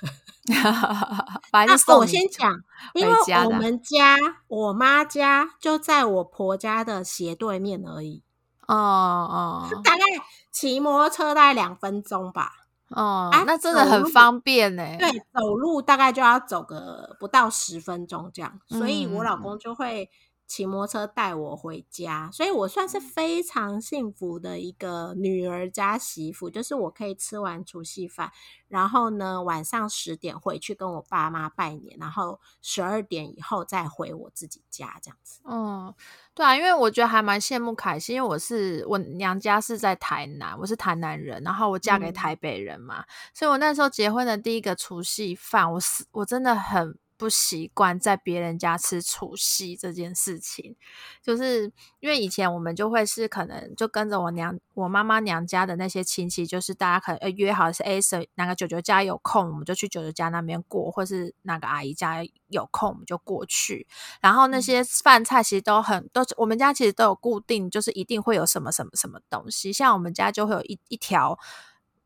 [1.52, 2.60] 那我先讲，
[2.94, 3.14] 因为
[3.46, 4.16] 我们家
[4.48, 8.22] 我妈家就在我婆家的斜对面而已，
[8.66, 10.02] 哦哦大概
[10.50, 12.52] 骑摩托车大概两分钟吧。
[12.88, 14.84] 哦啊，那真的很方便呢。
[14.98, 20.10] 对，走路大概就要走个不到十分钟这样，所以我老嗯公就会
[20.52, 22.88] 骑摩托车带我回家，所以我算嗯。
[22.90, 28.30] 是非常幸福的一个女儿加媳妇，就是我可以吃完除夕饭，
[28.68, 35.40] 然后呢晚上十点回去跟我爸妈拜年，然后十二点以后再回我自己家这样子。
[35.46, 35.94] 嗯，
[36.34, 42.12] 对啊，因为我觉得还蛮羡慕凯西，因为我是我娘家是在台南，我是台南人，然后我嫁给嗯。
[42.12, 50.74] 台北人嘛，所以我那时候结婚的第一个除夕饭，我是我真的很不习惯在别人家吃除夕这件事情，
[51.22, 63.86] 就是因为以前我们就会是可能就跟着我娘我妈妈娘家的那些亲戚，就是大家可能呃约好是 A 谁哪个舅舅家有空，我们就去舅舅家那边过，或是哪个阿姨家有空我们就过去，
[64.20, 64.62] 然后那嗯。
[64.62, 69.72] 些饭菜其实都很都，我们家其实都有固定，就是一定会有什么什么什么东西。
[69.72, 71.38] 像我们家就会有一一条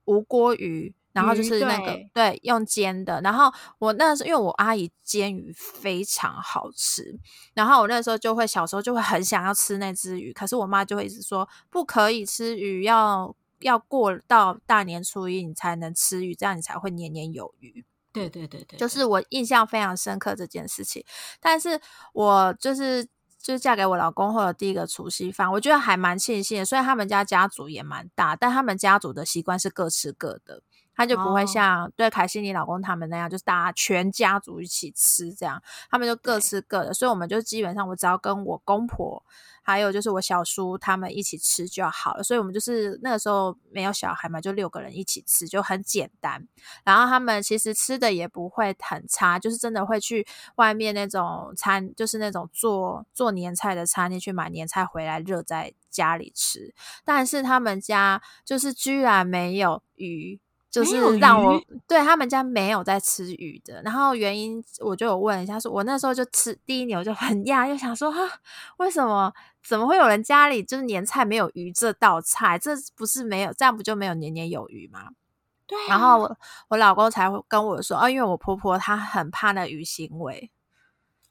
[0.04, 3.20] 无锅鱼，然后就是那个对对用煎的。
[3.22, 7.18] 然后我那时候因为我阿姨煎鱼非常好吃，
[7.54, 17.84] 然后我那时候就会小时候就会很想要吃那只鱼，可是我妈就会一直说不可以吃鱼，要要过到大年初一你才能吃鱼，这样你才会年年有余。
[18.12, 21.04] 对对对对，就是我印象非常深刻这件事情。
[21.40, 21.80] 但是
[22.12, 23.04] 我就是
[23.38, 26.64] 就是嫁给我老公后的第一个除夕饭，我觉得还蛮庆幸的。
[26.64, 30.62] 虽然他们家家族也蛮大，但他们家族的习惯是各吃各的。
[30.96, 39.22] 他就不会像对凯西你老公他们那样，就是大家全家族一起吃这样，他们就各吃各的，所以我们就基本上我只要跟我公婆，
[39.62, 42.22] 还有就是我小叔他们一起吃就好了。
[42.22, 46.48] 所以我们就是那个时候没有小孩嘛，就六个人一起吃，就很简单。
[46.82, 56.74] 然后他们其实吃的也不会很差，就是真的会去外面那种餐，就是那种做做年菜的餐厅去买年菜回来热在家里吃。
[57.04, 60.40] 但是他们家就是居然没有鱼。
[60.76, 61.58] 就是让我
[61.88, 68.20] 对他们家没有在吃鱼的，然后原因我就有问一下，说我那时候就吃第一年我就很讶，又想说哈，
[68.76, 69.32] 为什么
[69.66, 72.58] 怎么会有人家里就是年菜没有鱼这道菜？
[72.58, 75.08] 这不是没有这样不就没有年年有余吗？
[75.66, 75.78] 对。
[75.88, 76.36] 然后我
[76.68, 80.50] 我老公才会跟我说，哦，因为我婆婆她很怕那鱼腥味。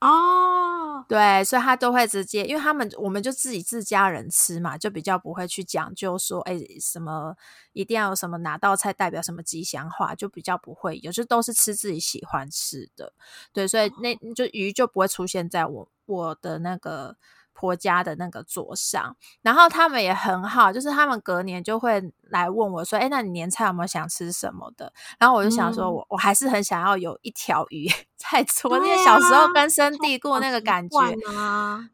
[0.02, 7.36] 哦，对，所以他都会直接，因为他们我们就自己自家人吃嘛，就比较不会去讲究说，哎，什么
[7.74, 13.14] 一定要有什么哪道菜代表什么吉祥话，就比较不会，有时都是吃自己喜欢吃的，
[13.54, 17.16] 对，所以那就鱼就不会出现在我我的那个。
[17.56, 27.88] 婆家的那个桌上，然后他们也很好，就是他们隔年就会来问我说：“哎，那你年菜有没有想吃什么的？”然后我就想说，我我还是很想要有一条鱼
[28.18, 30.98] 在桌，因为小时候根深蒂固那个感觉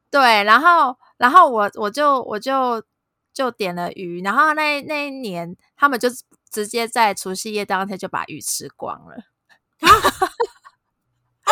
[0.10, 2.84] 对，然后然后我我就我就
[3.32, 6.10] 就点了鱼，然后那那一年他们就
[6.50, 9.16] 直接在除夕夜当天就把鱼吃光了。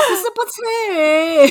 [0.08, 0.62] 不是不吃
[0.94, 1.48] 鱼，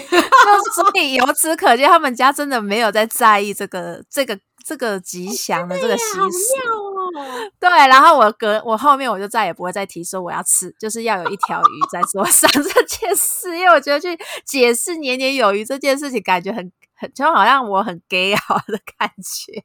[0.74, 7.12] 所以由此可见，他们家真的没有在在意这个、这个、这个吉祥的这个习俗哦。
[7.60, 16.72] 对，然后我隔我后面我就再也不会再提说我要吃，就是要有一条鱼在桌上这件事，因为我觉得去解释年年有余这件事情，感觉很。
[17.14, 19.64] 就好像我很 gay 好 的感觉，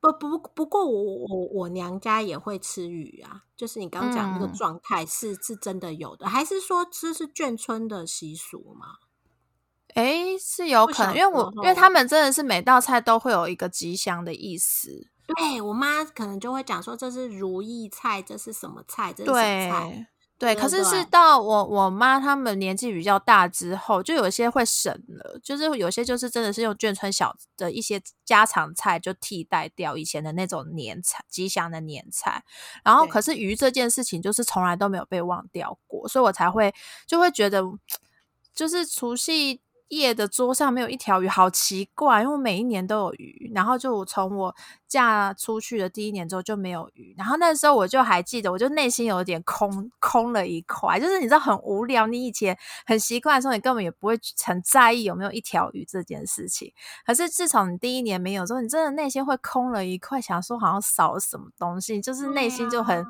[0.00, 8.96] 不不不过我我我娘家也会吃鱼啊，就是你刚讲那个状态是是真的有的，还是说这是眷村的习俗吗？
[9.94, 20.06] 哎，是有可能，因为我因为他们真的是每道菜都会有一个吉祥的意思，对我妈可能就会讲说这是如意菜，这是什么菜，这是什么菜。
[20.38, 32.44] 对，可是是到我我妈他们年纪比较大之后，就有些会省了，就是有些就是真的是用眷村小的一些家常菜就替代掉以前的那种年菜吉祥的年菜，
[32.84, 36.72] 然后可是鱼这件事情就是从来都没有被忘掉过，所以我才会
[37.06, 37.62] 就会觉得
[38.54, 39.60] 就是除夕。
[39.88, 43.50] 夜的桌上没有一条鱼，好奇怪，因为每一年都有鱼。
[43.54, 44.54] 然后就从我
[44.88, 47.14] 嫁出去的第一年之后就没有鱼。
[47.16, 52.06] 然后那时候我就还记得，我就内心有点空空了一块，就是你知道很无聊。
[52.06, 56.72] 你以前很习惯的时候，你根本也不会很在意有没有一条鱼这件事情。
[57.04, 63.04] 可是自从你第一年没有之后，你真的内心会空了一块，想说好像少了什么东西，就是内心就很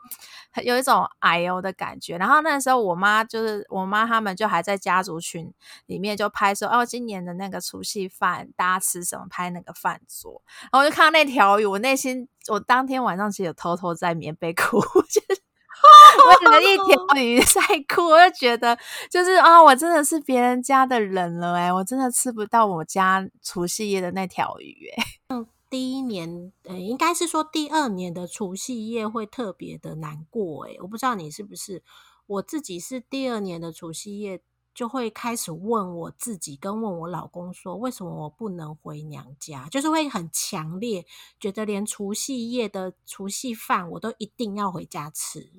[0.50, 2.18] 很有一种哎呦的感觉。
[2.18, 5.52] 然后那时候我妈就是我妈他们就还在家族群
[5.86, 6.68] 里面就拍说。
[6.68, 9.26] 哦，今年的那个除夕饭，大家吃什么？
[9.30, 15.42] 拍那个饭桌，然后我就看到那条鱼，我内心，我当天晚上其实有偷偷在棉被哭， 就是
[16.50, 17.60] 为了一条鱼在
[17.94, 18.76] 哭，我就觉得，
[19.10, 31.82] 就是啊，我真的是别人家的人了，哎，我真的吃不到我家除夕夜的那条鱼，哎，嗯，第一年，呃，应该是说第二年的除夕夜会特别的难过，哎，我不知道你是不是，
[32.26, 34.40] 我自己是第二年的除夕夜。
[34.78, 39.68] 就会开始问我自己，跟问我老公说，为什么我不能回娘家？
[39.68, 41.04] 就是会很强烈
[41.40, 45.50] 觉得，连除夕夜的除夕饭我都一定要回家吃。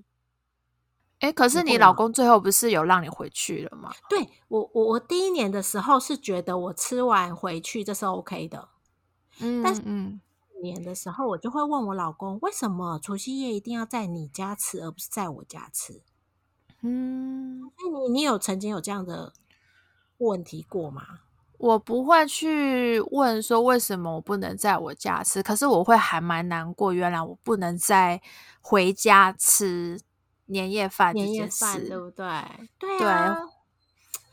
[1.20, 3.94] 哎，可是你老公最后不是有让你回去了吗？
[4.08, 8.70] 对我，我我第一年的时候是觉得我吃完回去这是 OK 的，
[9.42, 9.82] 嗯，但是
[10.62, 16.04] 年的时候我就会问我老公，为什么除夕夜一定要在你家吃，而不是在我家吃？
[16.82, 19.34] 嗯，那你你有曾经有这样的
[20.18, 21.20] 问题过吗？
[21.58, 28.22] 我不会去问说为什么我不能在我家吃，可是我会还蛮难过，原来我不能再
[28.62, 30.00] 回家吃
[30.46, 32.26] 年夜饭这件事，对不对？
[32.80, 33.38] 对啊，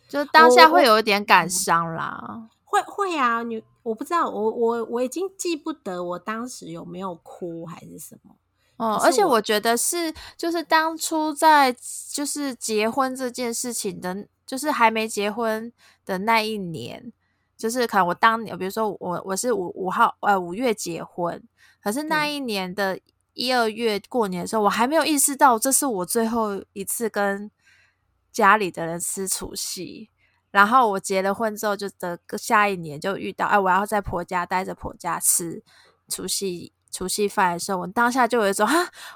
[0.08, 2.48] 就当下会有一点感伤啦。
[2.64, 8.36] 会会啊，你我不知道，我我我已经记不得我当时有没有哭还是什么。
[8.76, 11.74] 哦，而且我觉得是，就是当初在
[12.12, 15.72] 就是结婚这件事情的，就是还没结婚
[16.04, 17.12] 的那一年，
[17.56, 21.42] 就是可能我当年，比如说我我是五五号呃五月结婚，
[21.82, 23.00] 可是那一年的
[23.32, 27.50] 一二月过年的时候，我还没有意识到这是我最后一次跟
[28.30, 30.10] 家里的人吃除夕。
[30.50, 35.62] 然后我结了婚之后，就的下一年就遇到，哎，我要在婆家待着婆家吃
[36.08, 38.66] 除夕除夕饭的时候，我当下就有一种，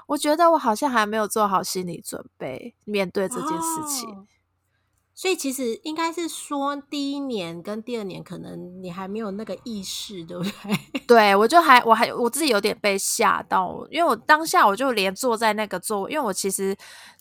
[0.05, 4.27] 我觉得我好像还没有做好心理准备面对这件事情。
[5.21, 11.01] 所以其实应该是说，第一年跟第二年可能你还没有那个意识，对不对？
[11.05, 16.75] 对，我就还我还我自己有点被吓到，因为我当下我就连坐在那个座位，因为我其实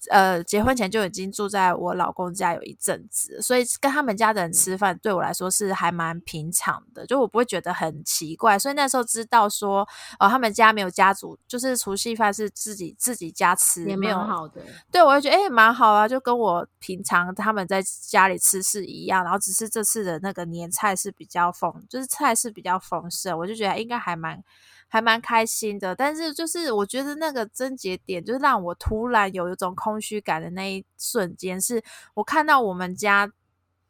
[0.09, 8.59] 呃结婚前就已经住在我老公家有一阵子，所以跟他们家的人吃饭对我来说是还蛮平常的，就我不会觉得很奇怪。
[8.59, 9.86] 所以那时候知道说，
[10.18, 14.62] 哦，他们家没有家族，就是除夕饭是自己自己家吃，也没有好的。
[14.90, 17.84] 对，我就觉得哎，蛮好啊，就跟我平常他们在。
[18.09, 24.43] 家里吃是一样，然后只是这次的那个年菜是比较丰，就是菜是比较丰盛，我就觉得应该还蛮
[24.88, 25.95] 还蛮开心的。
[25.95, 31.82] 但是就是我觉得那个症结点，就是让我突然有一种空虚感的那一瞬间，是
[32.14, 33.30] 我看到我们家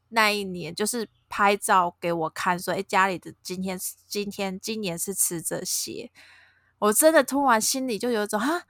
[0.08, 6.10] 那一年就是拍照给我看，说哎家里的今天今天今年是吃这些，
[6.78, 8.62] 我真的突然心里就有一种哈，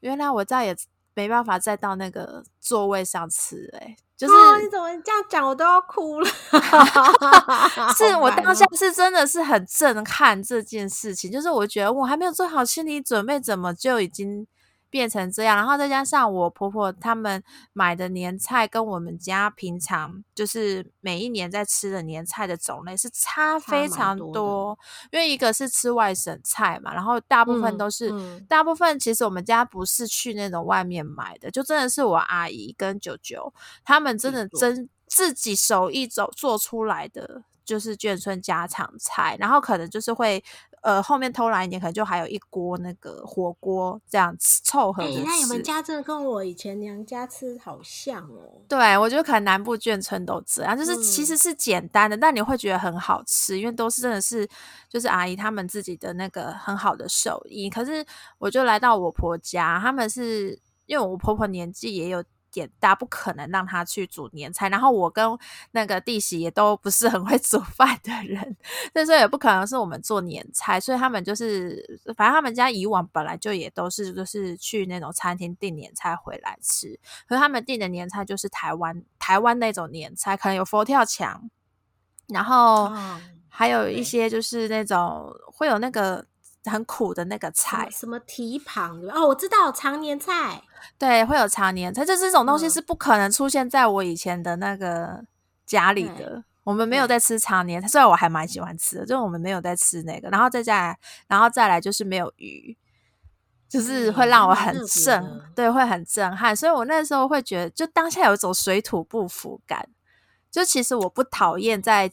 [0.00, 0.76] 原来我再也
[1.14, 3.96] 没办法再到那个座位上吃，哎。
[4.18, 6.28] 就是你怎么这样讲，我都要哭了。
[7.96, 14.46] 是我当下是真的是很震撼这件事情，就是我觉得我还没有做好心理准备，怎么就已经。
[14.90, 24.78] 变成这样，然后再加上我婆婆他们买的年菜，跟我们家平常就是每一年在吃的年菜的种类是差非常多。
[25.10, 28.10] 因为一个是吃外省菜嘛，然后大部分都是，
[28.48, 33.52] 大部分其实我们家不是去那种外面买的，就真的是我阿姨跟舅舅
[33.84, 40.42] 他们真的真自己手艺走做出来的，就是眷村家常菜，然后可能就是会。
[40.82, 45.22] 呃，后面偷懒一点，可能就还有一锅那个火锅这样子凑合着吃。
[45.24, 48.62] 那你们家真的跟我以前娘家吃好像哦。
[48.68, 54.48] 对，我觉得可能南部眷村都这样，就是其实是简单的，但你会觉得很好吃，因为都是真的是
[54.88, 57.68] 就是阿姨他们自己的那个很好的手艺。
[57.68, 58.04] 可是
[58.38, 62.24] 我就来到我婆家，他们是因为我婆婆年纪也有。
[62.50, 65.38] 点大不可能让他去煮年菜，然后我跟
[65.72, 68.56] 那个弟媳也都不是很会煮 饭的人，
[68.92, 81.50] 所以说也不可能是我们做年菜，所以他们就是反正他们家以往本来就也都是就是去那种餐厅订年菜回来吃，可是他们订的年菜就是台湾台湾那种年菜，可能有佛跳墙，
[82.28, 82.90] 然后
[83.48, 86.26] 还有一些就是那种会有那个。
[86.68, 90.62] 很苦的那个菜，什么蹄膀哦，我知道常年菜，
[90.98, 95.24] 对，会有常年菜，就这种东西是不可能出现在我以前的那个
[95.66, 96.44] 家里的。
[96.64, 100.28] 我们没有在吃常年菜，虽然我还蛮喜欢吃的，就是我们没有在吃那个。
[100.28, 102.76] 然后再来，然后再来就是没有鱼，
[103.68, 106.54] 就是会让我很震，对，会很震撼。
[106.54, 109.88] 所以我那时候会觉得，就当下有一种水土不服感。
[110.50, 112.10] 就其实我不讨厌在。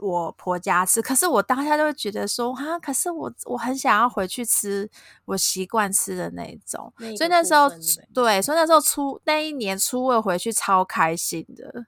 [0.00, 4.90] 我婆家吃，可是我当下就会觉得说，哈，可是我我很想要回去吃
[5.24, 7.70] 我习惯吃的那种，所以那时候
[8.12, 11.86] 对，所以那时候初那一年初二回去超开心的，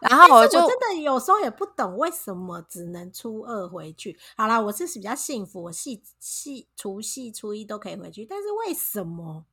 [0.00, 4.18] 然后我就真的有时候也不懂为什么只能初二回去。
[4.36, 9.44] 好啦，我是比较幸福，我系系除夕初一都可以回去，但是为什么？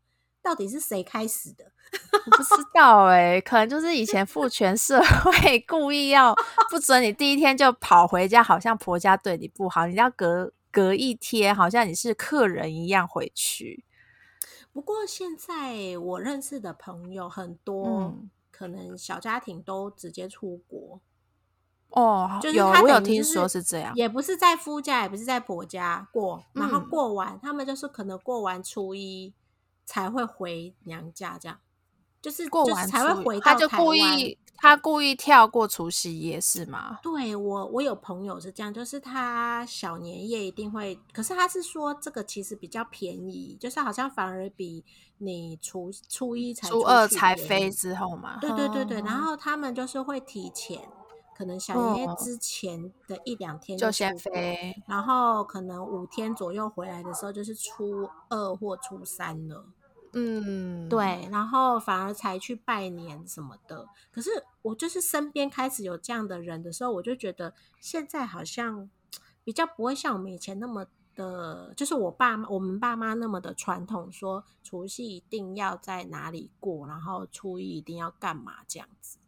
[0.50, 1.72] 到底是谁开始的？
[2.26, 6.34] 不知道哎，可能就是以前父权社会故意要
[6.72, 13.86] 不准你第一天就跑回家，好像婆家对你不好，你要隔隔一天，好像你是客人一样回去。
[14.74, 18.16] 不过现在我认识的朋友很多，
[18.50, 21.00] 可能小家庭都直接出国
[21.90, 29.32] 哦，就是有我有听说是这样，也不是在夫家，也不是在婆家过，然后过完，他们就是可能过完初一。
[29.90, 31.58] 才会回娘家，这样
[32.22, 37.00] 就是过完才会回到他就故意他故意跳过除夕夜是吗？
[37.02, 44.86] 对我我有朋友是这样，就是他小年夜一定会，可是他是说这个其实比较便宜，就是好像反而比
[45.18, 48.38] 你初初一才初二才飞之后嘛。
[48.40, 50.88] 对对对对，然后他们就是会提前，
[51.36, 59.66] 可能小年夜之前的一两天就先飞，然后可能五天左右回来的时候就是初二或初三了。
[60.14, 63.88] 嗯，对，然后反而才去拜年什么的。
[64.12, 64.30] 可是
[64.64, 68.90] 我就是身边开始有这样的人的时候，我就觉得现在好像
[69.44, 79.19] 比较不会像我们以前那么的，就是我爸妈、我们爸妈那么的传统，说除夕一定要在哪里过，然后初一一定要干嘛这样子。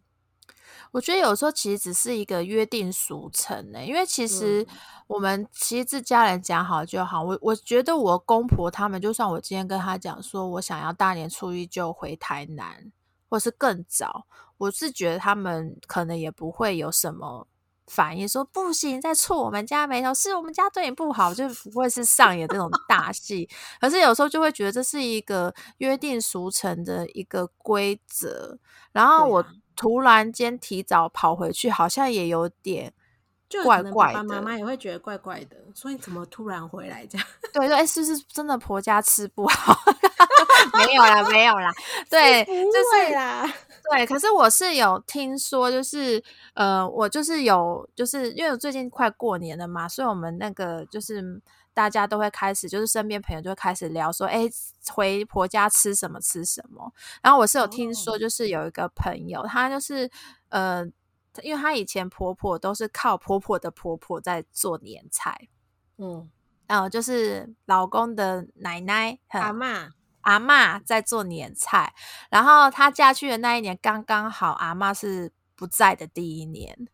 [0.91, 4.75] 我觉得有时候其实只是一个约定俗成呢、因为其实嗯
[5.07, 7.21] 我们其实自家人讲好就好。
[7.23, 12.91] 我我觉得我公婆他们，就算我今天跟他讲说我想要大年初一就回台南，
[13.29, 14.25] 或是更早，
[14.57, 17.45] 我是觉得他们可能也不会有什么
[17.87, 23.49] 反应，说不行，再触我们家眉头，是我们家对你不好，就不会是上演这种大戏。
[23.81, 28.57] 可是有时候就会觉得这是一个约定俗成的一个规则，
[28.93, 32.93] 然后我啊突然间提早跑回去，好像也有点
[33.49, 37.27] 就怪怪的妈妈也会觉得怪怪的，所以怎么突然回来这样？
[37.51, 39.75] 对对，哎，是不是真的婆家吃不好？
[40.77, 41.73] 没有啦，没有啦，
[42.11, 43.51] 对，不就是会啦，
[43.89, 46.23] 对，可是我是有听说，就是
[46.53, 51.41] 呃，我就是有，就是因为我最近快过年了嘛，所以我们那个就是
[51.73, 54.49] 大家都会开始，就是身边朋友就会开始聊说，哎，
[54.93, 56.93] 回婆家吃什么吃什么。
[57.21, 58.19] 然后我是有听说，哦。
[58.19, 60.09] 就是有一个朋友，她就是
[60.49, 60.85] 呃，
[61.41, 65.47] 因为她以前婆婆都是靠婆婆的婆婆在做年菜，
[65.97, 66.29] 嗯，
[66.67, 69.89] 呃，就是老公的奶奶，很阿嬷，
[70.21, 71.93] 阿嬷在做年菜，
[72.29, 76.87] 然后她嫁去的那一年刚刚好，阿嬷是不在的第一年，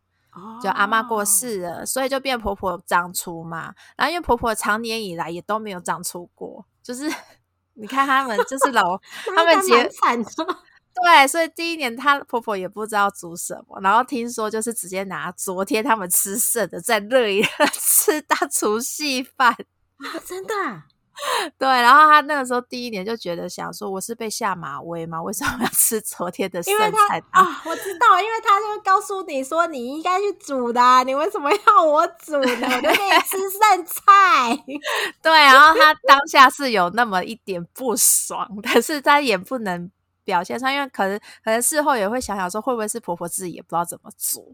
[0.62, 3.74] 就阿嬷过哦，世了，所以就变婆婆长出嘛。
[3.96, 7.10] 然后因为婆婆长年以来也都没有长出过，就是
[7.74, 8.98] 你看他们就是老
[9.36, 10.56] 他们结那应该蛮惨的，
[11.04, 19.52] 对，所以第一年她婆婆也不知道煮什么，然后听说就是直接拿昨天他们吃剩的再热一热吃大除夕饭。
[19.52, 20.86] 啊真的啊，
[21.58, 25.22] 对，然后他那个时候第一年就觉得想说，我是被下马威吗？
[25.22, 26.74] 为什么要吃昨天的剩
[27.08, 32.68] 菜当啊，我知道，因为他就会告诉你说你应该去煮的啊、你为什么要我煮呢？
[32.76, 34.56] 我就可以吃 剩菜。
[35.22, 39.90] 对，然后他当 下是有那么一点不爽，但是他也不能
[40.24, 44.44] 表现出来，因为可能可能事后也会想想说，会不会是婆婆自己也不知道怎么做，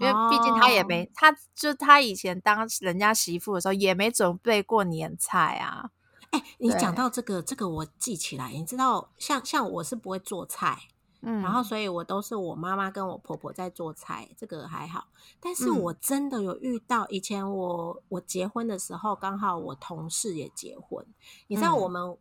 [0.00, 5.90] 因为毕竟他也没，他就他以前当人家媳妇的时候也没准备过年菜啊。
[6.30, 8.50] 哎、你对讲到这个，这个我记起来。
[8.52, 10.78] 你知道，像像我是不会做菜，
[11.22, 15.08] 嗯，然后所以我都是我妈妈跟我婆婆在做菜，这个还好。
[15.38, 21.06] 但是嗯我真的有遇到，以前我我结婚的时候，刚好我同事也结婚，
[21.48, 22.16] 你知道嗯我们。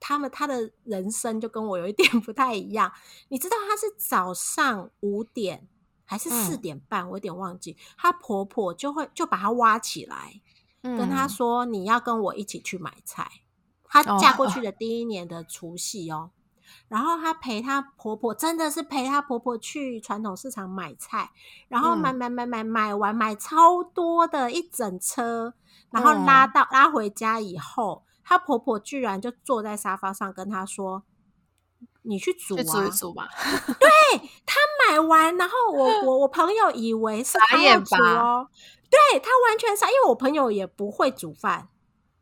[0.00, 2.92] 他们他的人生就跟我有一点 不太一样，
[3.30, 5.66] 你知道他是早上五点
[6.08, 6.60] 还是四嗯。
[6.62, 7.76] 点半，我有点忘记。
[7.98, 10.40] 她婆婆就会就把她挖起来，
[10.82, 11.28] 跟她嗯。
[11.28, 13.30] 说你要跟我一起去买菜。
[13.84, 16.30] 她哦嫁过去的第一年的除夕哦，
[16.88, 21.30] 然后她陪她婆婆，真的是陪她婆婆去传统市场买菜，
[21.68, 22.16] 然后买嗯。
[22.16, 25.54] 买买买买完买超多的一整车，
[25.90, 31.04] 然后拉嗯到、拉回家以后，她婆婆居然就坐在沙发上跟她说
[32.08, 33.28] ：“你去煮啊煮一啊。”煮嘛。
[34.88, 38.48] 买完，然后我我我朋友以为是他要煮哦，
[38.88, 41.68] 对他完全傻，因为我朋友也不会煮饭。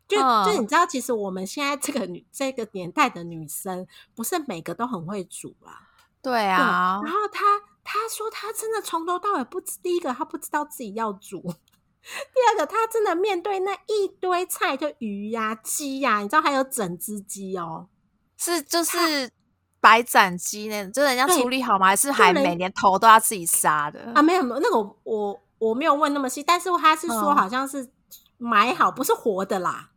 [0.05, 5.87] 就、就嗯你知道，其实我们现在这个女这个年代的女生，不是每个都很会煮啊。
[6.21, 7.45] 对对，啊，然后她
[7.85, 17.87] 她说她真的从头到尾不知，第一个她不知道自己要煮，第二个她真的面对那一堆菜，就鱼呀、鸡呀、你知道还有整只鸡哦，
[18.37, 19.31] 是就是
[19.79, 21.87] 白斩鸡那种，就是人家处理好吗？
[21.87, 24.11] 还是还人每年头都要自己杀的？
[24.13, 27.89] 啊，没有没有，那个我我我没有问那么细，但是他是说嗯好像是
[28.37, 29.89] 买好，不是活的啦，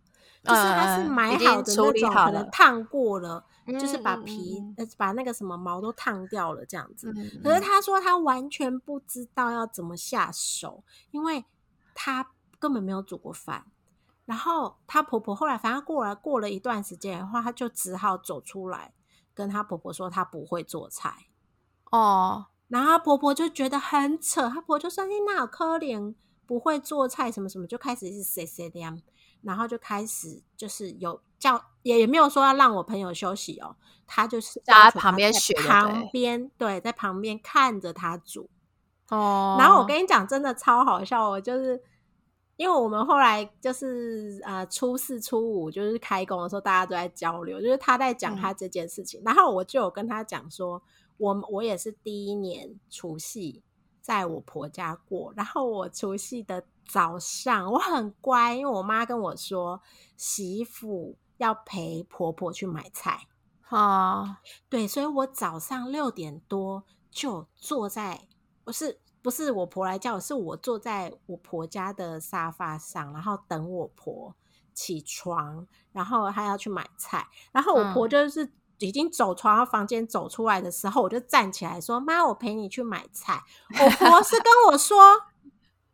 [0.44, 7.12] 就是他是买好的那种，理好了可能烫过了，就是把皮嗯呃把那个什么毛都烫掉了这样子。
[7.16, 11.44] 嗯可是他说他完全不知道要怎么下手，因为
[11.94, 13.64] 他根本没有煮过饭。
[14.26, 18.92] 然后她婆婆后来反正过了过了一段时间的话，她就只好走出来
[19.34, 21.26] 跟她婆婆说她不会做菜。
[21.90, 26.14] 哦，然后她婆婆就觉得很扯，她婆婆就说：“你哪有可怜
[26.46, 28.94] 不会做菜什么什么？”就开始是谁谁的呀，
[29.42, 33.76] 然后就开始就是有叫，也也没有说要让我朋友休息哦，
[34.06, 38.48] 她就是在她旁边学旁边对，在旁边看着她煮。
[39.08, 41.82] 哦，然后我跟你讲，真的超好笑哦，就是
[42.60, 48.36] 因为我们后来就是呃初四初五就是开工的时候，大家都在交流，就是他在讲嗯。
[48.36, 50.82] 他这件事情，然后我就有跟他讲说，
[51.16, 53.62] 我我也是第一年除夕
[54.02, 59.80] 在我婆家过，然后我除夕的早上我很乖，因为我妈跟我说
[60.18, 63.26] 媳妇要陪婆婆去买菜，
[63.70, 64.36] 哦，
[64.68, 68.28] 对，所以我早上六点多就坐在，
[68.64, 74.34] 不是不是我婆来叫我，是我坐在我婆家的沙发上，然后等我婆
[74.72, 83.42] 起床，然后她要去买菜，然后我婆嗯就是已经走从房间走出来的时候，我就站起来说：“妈，我陪你去买菜。”
[83.78, 84.96] 我婆是跟我说：“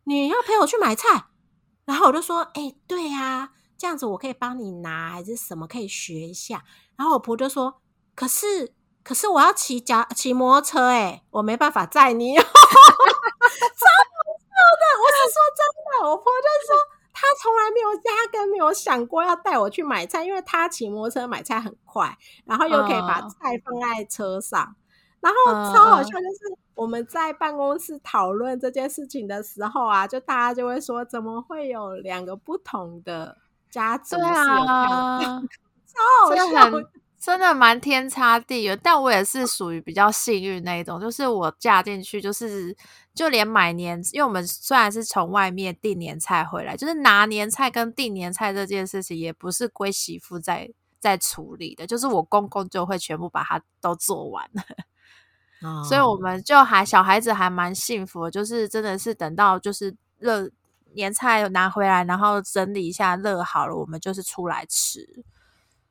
[0.05, 1.25] 你要陪我去买菜。”
[1.83, 6.63] 然后我就说：“哎，对呀，这样子我可以帮你拿，还是什么可以学一下。”
[6.95, 7.81] 然后我婆就说
[8.15, 8.73] ：“可是，
[9.03, 12.35] 可是我要骑脚骑摩托车，哎，我没办法载你。”
[13.59, 13.83] 超
[14.13, 16.77] 搞笑的，我是说真的，我婆就说。
[17.19, 24.75] 他从来没有压根没有想过要带我去买菜，因为他骑摩托车买菜很快，然后又可以把菜放在车上。
[25.19, 33.35] 然后超好笑，就是我们在办公室讨论这件事情的时候啊，就大家就会说，怎么会有两个不同的
[33.71, 34.15] 家族？
[34.17, 35.41] 对啊，
[35.89, 36.69] 超好笑。
[37.27, 42.73] 真的蛮天差地远，但我也是属于比较幸运那一种，就是我嫁进去，就是
[43.13, 50.71] 就连买年，因为我们虽然是从外面订年菜回来，就是拿年菜跟订年菜这件事情，也不是归媳妇在
[51.01, 60.49] 在处理的，就是我公公就会全部把它都做完了， 所以我们就还小孩子还蛮幸福，就是真的是等到就是热
[60.93, 65.25] 年菜拿回来，然后整理一下热好了，我们就是出来吃。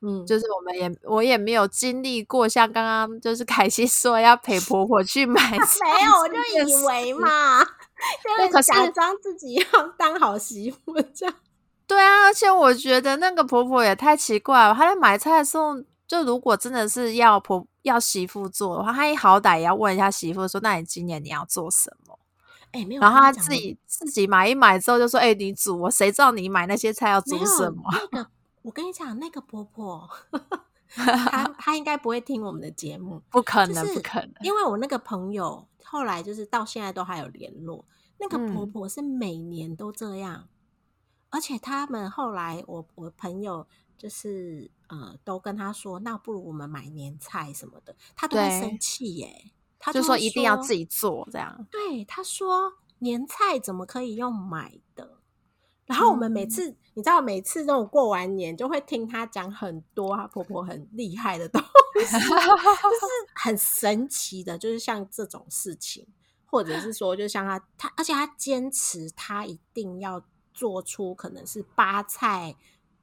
[0.02, 6.34] 嗯，就是我们也我也没有经历过，像刚刚就是凯西 说要陪婆婆去买， 没有，我就
[6.68, 9.64] 以为嘛，就是假装自己要
[9.98, 11.34] 当好媳妇这样。
[11.88, 15.74] 对啊，而且我觉得那个婆婆也太奇怪了，她在买菜的时候，
[16.06, 22.18] 就如果真的是要婆要媳妇做的话，她一好歹也要问一下媳妇说，那你今年你要做什么？
[22.72, 27.82] 哎，没有，然后她自己自己买一买之后就说，哎，你煮，我谁知道你买那些菜要煮什么？
[28.66, 30.10] 我跟你讲，那个婆婆，
[30.90, 34.34] 她 她应该不会听我们的节目，不可能，不可能。
[34.40, 37.84] 因为我那个朋友后来就是到现在都还有联络，
[38.18, 40.48] 那个婆婆是每年都这样，
[41.30, 51.64] 而且他们后来，我我朋友就是呃，都跟他说，那不如我们买年菜什么的，他都会生气耶，他就说一定要自己做这样。
[51.70, 55.15] 对，他说年菜怎么可以用买的？
[55.86, 61.62] 然后我们每次，你知道，每次这种过完年，就会听她讲很多她婆婆很厉害的东
[61.98, 62.26] 西，就是
[63.34, 66.06] 很神奇的，就是像这种事情，
[66.44, 70.22] 或者是说，就像她，她，而且她坚持，她一定要
[70.52, 72.56] 做出可能是八菜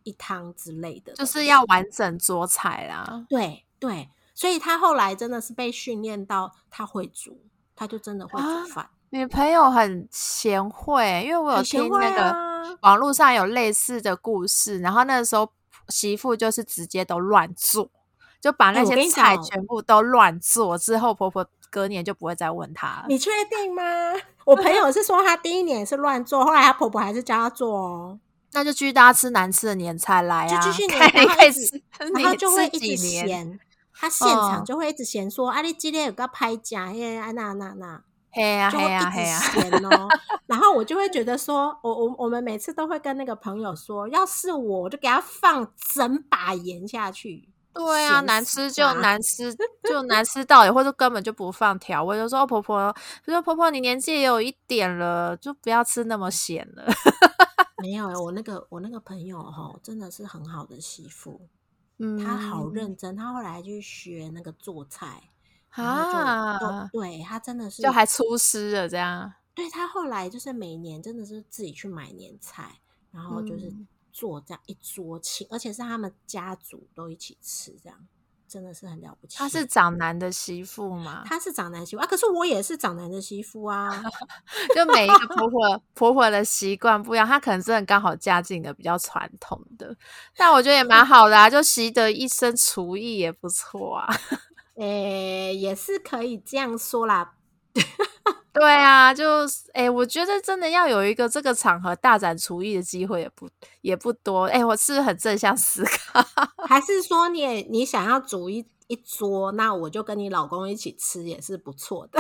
[0.04, 3.26] 一汤之类的，就是要完整桌菜啦。
[3.30, 8.90] 对对，所以她后来真的是被训练到她会煮，她就真的会煮饭。
[9.12, 15.50] 女朋友很贤惠，因为我有听那个网络上有类似的故事，然后那个时候
[15.90, 17.90] 媳妇就是直接都乱做，
[18.42, 23.06] 就把那些菜全部都乱做，之后婆婆隔年就不会再问她了。
[23.10, 23.84] 你确定吗？
[24.46, 28.20] 我朋友是说她第一年是乱做，后来她婆婆还是教她做哦。
[28.52, 31.82] 那就继续大家吃难吃的年菜来啊，就继续 年开始，
[32.14, 33.60] 然后就会一直嫌，
[33.96, 38.04] 他 现场就会一直嫌说啊，你今天有个拍假耶，啊那那那。
[38.34, 39.40] 黑呀黑呀黑呀！
[39.90, 40.10] 哦，
[40.48, 47.48] 然后我就会觉得说，我我我们每次都会跟那个朋友说，要是我，我就给他放整把盐下去。
[47.74, 52.18] 对啊，难吃就 难吃，就难吃到底，或者根本就不放调味。
[52.18, 52.94] 就说婆婆，
[53.26, 56.86] 就说婆婆，你年纪也有一点了，就不要吃那么咸了。
[57.82, 61.42] 没有，我那个我那个朋友哈，真的是很好的媳妇，
[61.98, 65.22] 嗯，她好认真，她后来去学那个做菜。
[65.76, 69.34] 啊，对他真的是就还出师了这样。
[69.56, 72.80] 对他后来就是每年真的是自己去买年菜，
[73.12, 73.74] 然后就是
[74.12, 77.98] 做这样一桌请，而且是他们家族都一起吃，这样
[78.48, 79.38] 真的是很了不起。
[79.38, 81.24] 他是长男的媳妇吗？
[81.26, 84.04] 他是长男媳妇啊，可是我也是长男的媳妇啊。
[84.76, 89.96] 就每一个婆婆婆婆的习惯不一样，她可能真的刚好嫁进的比较传统的，
[90.36, 94.08] 但我觉得也蛮好的啊，就习得一身厨艺也不错啊。
[94.76, 97.34] 诶，也是可以这样说啦。
[98.54, 99.26] 对啊，就
[99.74, 103.50] 诶，我觉得真的要有一个这个场合大展厨艺的机会也不
[103.82, 104.46] 也不多。
[104.46, 106.24] 诶，我是很正向思考？
[106.68, 112.20] 还是说你你想要煮一一桌，那我就跟你老公一起吃也是不错的。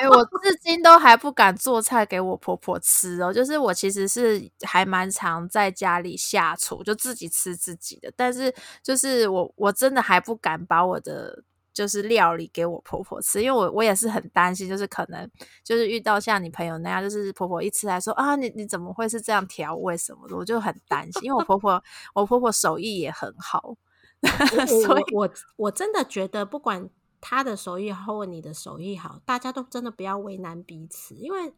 [0.00, 3.32] 哎，我至今都还不敢做菜给我婆婆吃哦。
[3.32, 8.12] 就是我其实是还蛮常在家里下厨，就自己吃自己的。
[8.16, 11.42] 但是就是我我真的还不敢把我的。
[11.74, 15.28] 就是料理给我婆婆吃，因为我我也是很担心，就是可能
[15.64, 21.82] 就是遇到像你朋友那样，就是婆婆一吃来说啊，你你怎么会是这样调味什么的，我就很担心，因为我婆婆
[22.14, 23.76] 我婆婆手艺也很好，
[24.66, 26.88] 所以我我真的觉得不管
[27.20, 31.52] 她的手艺好或你的手艺好，大家都真的不要为难彼此，因为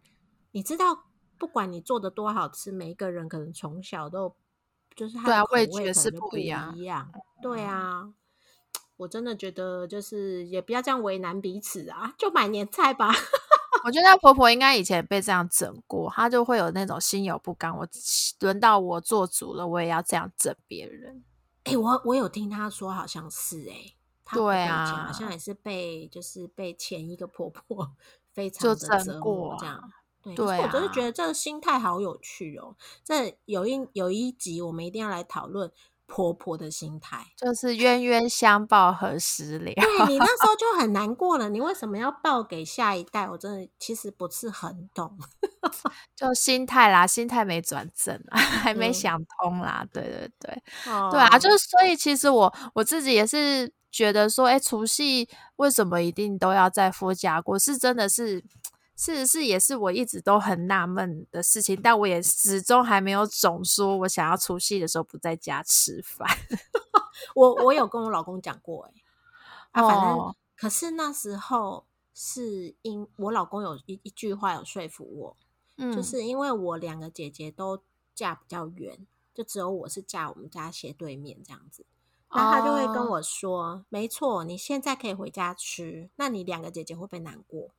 [0.53, 1.05] 你知道，
[1.39, 4.35] 不管你做的多好吃，每一个人可能从小都
[4.95, 6.75] 就是他的味觉是不一样，
[7.43, 8.15] 对啊。
[8.97, 13.11] 我真的觉得就是也不要这样为难彼此啊，就买年菜吧。
[13.85, 17.77] 我觉得婆婆应该以前被这样整过，她就会有那种心有不甘。
[17.77, 17.87] 我
[18.41, 21.23] 轮到我做主了，我也要这样整别人。
[21.65, 23.95] 哎，我我有听她说，好像是哎，
[24.33, 27.93] 对啊，好像也是被就是被前一个婆婆
[28.35, 28.75] 非常的
[29.05, 29.93] 折磨这样。
[30.35, 32.75] 对，我就是觉得这个心态好有趣哦。
[33.05, 35.71] 这有一有一集，我们一定要来讨论。
[36.07, 39.73] 婆婆的心态就是冤冤相报何时了？
[39.75, 43.29] 对你那时候 就很难过了，你为什么要报给下一代？
[43.29, 45.19] 我真的其实不是很懂，
[46.15, 49.85] 就心态啦，心态没转正啊， 还没想通啦。
[49.93, 50.63] 对对对，
[51.11, 57.59] 对啊，就是所以其实我我自己也是觉得说，哎，除夕为什么一定都要在夫家过？
[57.59, 58.45] 是真的是。
[58.97, 66.27] 是是也是我一直都很纳闷的事情，但我也始终还没有总说我想要除夕的时候不在家吃饭。
[67.35, 68.91] 我我有跟我老公讲过，
[69.73, 75.37] 哎，啊，反正可是那时候是因我老公有一一句话有说服我，
[75.77, 77.83] 嗯，就是因为我两个姐姐都
[78.15, 81.85] 嫁比较远，就只有我是嫁我们家斜对面这样子，
[82.31, 87.73] 那他就会跟我说，没错，你现在可以回家吃，那你两个姐姐会不会难过？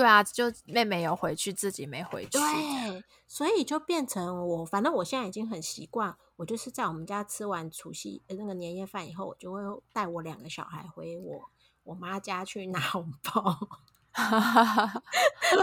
[0.00, 2.30] 对啊，就妹妹有回去，自己没回去。
[2.30, 9.60] 对，所以就变成我，反正我现在已经很习惯，我就是在我们家吃完除夕那个年夜饭以后，我就会
[9.92, 11.50] 带我两个小孩回我
[11.84, 13.58] 我妈家去拿红包。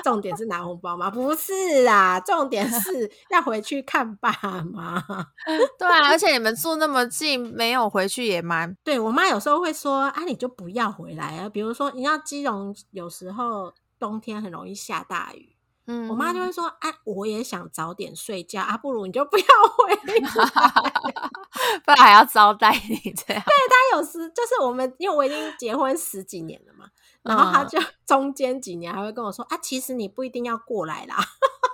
[0.03, 1.09] 重点是拿红包吗？
[1.09, 4.31] 不是啊，重点是 要回去看爸
[4.71, 5.03] 妈。
[5.79, 8.77] 对啊，而且你们住那么近，没有回去也蛮……
[8.83, 13.73] 对我妈有时候会说：“啊，你就不要回来啊。”比如说，你要基隆有时候。
[13.99, 15.55] 冬天很容易下大雨，
[15.87, 19.45] 嗯，我妈就会说：“啊，我也想早点睡觉啊，不如你就不要
[19.77, 20.19] 回来，
[21.85, 23.43] 不然还要招待你这样。
[23.45, 26.85] ”对她有时就是我们，因为我已经结婚十几年了嘛，
[27.23, 31.17] 然后她就 中间几年还会跟我说：“啊，其实你不一定要过来啦。”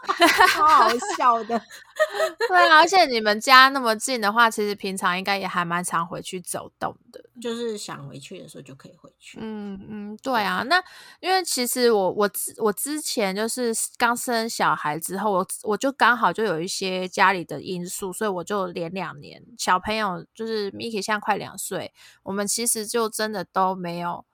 [0.54, 1.62] 超好笑的，
[2.50, 9.38] 对啊，而且你们家那么近的话，其实平常应该也还蛮常回去走动的，就是想回去的时候就可以回去。
[9.42, 10.84] 嗯嗯，对啊，那
[11.22, 21.94] 因为其实我我我之前就是刚生小孩之后，我我就刚好就有一些家里的因素，所以我就连两年小朋友就是 Miki 现在快两岁，
[22.24, 24.26] 我们其实就真的都没有。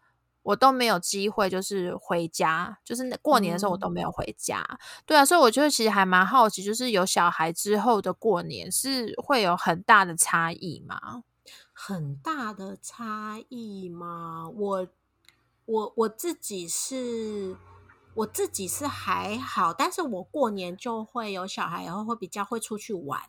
[0.44, 4.66] 我都没有机会，就是回家，就是过年的时候我都没有回家。
[5.06, 11.24] 对啊，所以我觉得其实还蛮好奇，就是有小孩之后的过年是会有很大的差异吗？
[11.74, 14.50] 很大的差异吗？
[14.50, 14.88] 我
[15.66, 17.56] 我我自己是，
[18.16, 23.22] 我自己是还好，但是我过年就会有小孩，然后会比较会出去玩。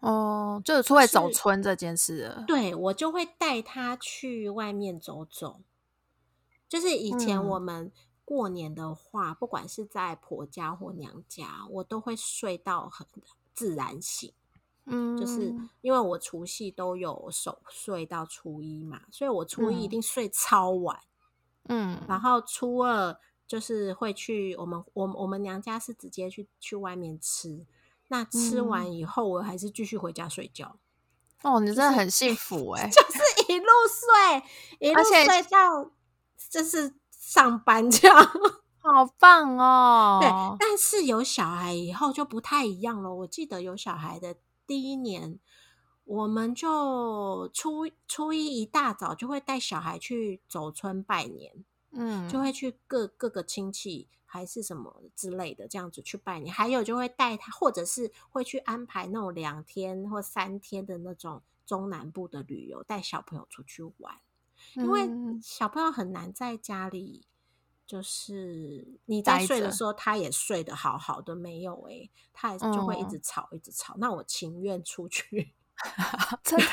[0.00, 2.44] 哦，就是出来走村这件事。
[2.46, 5.60] 对，我就会带他去外面走走。
[6.74, 7.92] 就是以前我们
[8.24, 13.06] 过年的话，不管是在婆家或娘家，我都会睡到很
[13.54, 14.32] 自然醒。
[14.86, 20.98] 嗯，就是因为我除夕都有守睡到初一嘛，所以我初一一定睡超晚。
[21.68, 23.16] 嗯，然后初二
[23.46, 27.64] 就是会去我们我我们娘家是直接去去外面吃，
[28.08, 30.76] 那吃完以后我还是继续回家睡觉。
[31.42, 35.92] 哦，你真的很幸福哎， 就是一路睡一路睡到。
[36.50, 38.16] 就是上班这样，
[38.78, 40.18] 好棒哦！
[40.20, 40.28] 对，
[40.58, 43.12] 但是有小孩以后就不太一样了。
[43.14, 45.38] 我记得有小孩的第一年，
[46.04, 56.54] 我们就初初一一大早就会带小孩去走村拜年，嗯，就会去各各个亲戚还是什么之类的这样子去拜年。
[56.54, 64.20] 还有就会带他，或者是会去安排那种两天或三天的那种中南部的旅游，带小朋友出去玩。
[64.76, 65.08] 因为
[65.42, 67.26] 小朋友很难在家里，
[67.86, 73.94] 就是你在睡的时候，他也睡得好好的，没有哎，他也就会一直吵，一直吵。
[73.98, 75.52] 那我情愿出去，
[76.42, 76.66] 真的，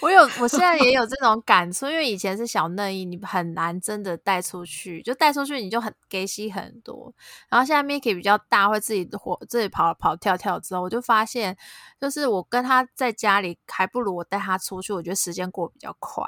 [0.00, 7.12] 我有，我现在也 有这种感触，因为以前是小嫩衣，你很难真的带出去，就带出去你就很给吸很多。
[7.48, 11.56] 然后现在 Miki 比较大，会自己活自己跑跑跳跳之后，我就发现，
[12.00, 16.24] 就是我跟他在家里，还不如我带他出去，我觉得时间过比较快。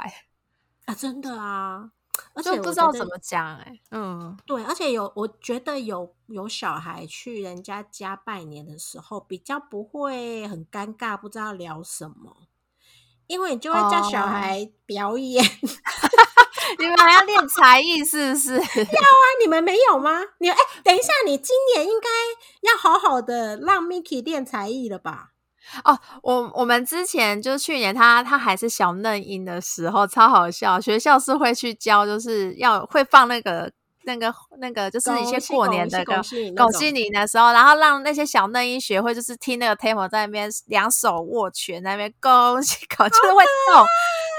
[0.94, 1.90] 真的啊，
[2.34, 12.36] 而且不知道怎么讲哎，嗯，对，而且有我觉得有有小孩去人家家拜年的时候，比较不会很尴尬，不知道聊什么，
[13.26, 15.44] 因为你就会叫小孩表演，
[16.78, 18.54] 你们还要练才艺是不是？
[18.58, 20.20] 要啊，你们没有吗？
[20.38, 22.08] 你哎，等一下，你今年应该
[22.62, 25.32] 要好好的让 Miki 练才艺了吧？
[25.84, 30.80] 哦，我我们之前就去年他他还是小嫩音的时候，超好笑。
[30.80, 33.70] 学校是会去教，就是要会放那个。
[34.04, 36.16] 那个那个就是一些过年的恭
[36.56, 43.86] 恭喜你的时候，然后让那些小嫩音学会，就是听那个 Tamo 在那边两手握拳，在那边恭喜恭， 就是会动。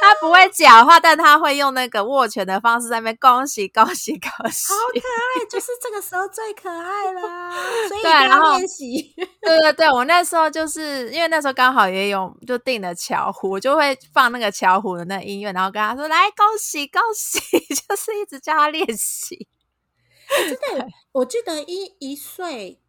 [0.04, 4.98] 他不会讲话，但他会用那个握拳的方式在那边恭喜恭喜恭喜，好可
[5.44, 7.52] 爱，就是这个时候最可爱啦。
[7.88, 17.40] 所以然后练习，对对对，我那时候就是因为那时候刚好也有就订了巧虎，我就会放那个巧虎的那音乐，然后跟他说来恭喜恭喜，
[17.88, 19.48] 就是一直叫他练习。
[20.50, 22.80] 真的， 我记得一一岁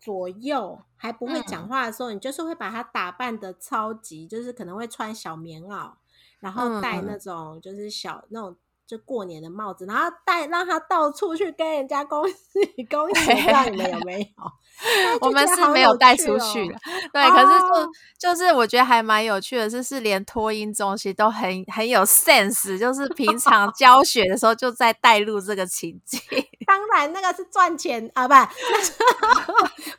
[0.00, 5.92] 左右还不会讲话的时候，你就是会把他打扮的超级，就是可能会穿小棉袄。
[6.38, 8.54] 然后戴那种就是小那种
[8.86, 14.44] 就过年的帽子，然后带让他到处去跟人家恭喜恭喜，不知道你们有没有？
[15.20, 16.74] 我们是没有带出去的，
[17.12, 17.30] 对。
[17.30, 26.20] 可是就就是我觉得还蛮有趣的，是是连托音中心都很很有 sense，就是平常 教学的时候就在带入这个情境。
[26.66, 28.92] 当然，那个是赚钱啊，不，那是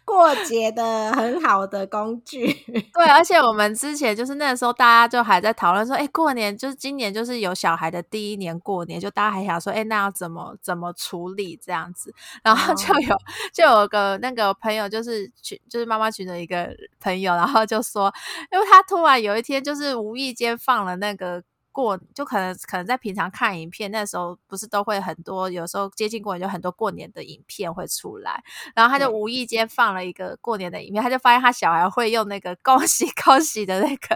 [0.04, 2.52] 过节的很好的工具。
[2.94, 12.14] 对，而且我们之前就是那个时候，大家就还在讨论说，哎，过年就是今年就是有小孩的第一年过年，就大家还想说，哎，那要怎么怎么处理这样子？
[12.44, 13.16] 然后就有
[13.54, 18.14] 就有个那个朋友，就是群就是妈妈群的一个朋友，然后就说，
[18.52, 21.44] 因为他突然有一天就是无意间放了那个。
[21.70, 28.44] 过就可能可能在平常看影片那时候不是都会很多，有时候接近过年就很多过年的影片会出来，
[28.74, 34.16] 然后他就无意间放了一个过年的影片，他就发现他小孩会用那个恭喜恭喜的那个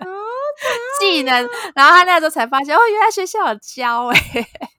[1.00, 4.20] 技能，然后他那时候才发现哦，原来学校有教哎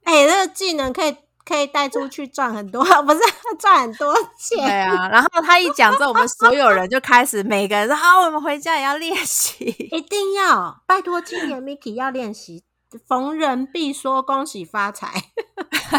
[0.03, 3.21] 哎，那个技能可以可以带出去赚很多， 不是
[3.59, 5.09] 赚很多钱对啊。
[5.09, 12.65] 然后他一讲之后，我们所有人就开始每个人说好，我们回家也要练习， 一定要拜托今年 Miki 要练习。
[13.09, 15.09] 逢人必说恭喜发财，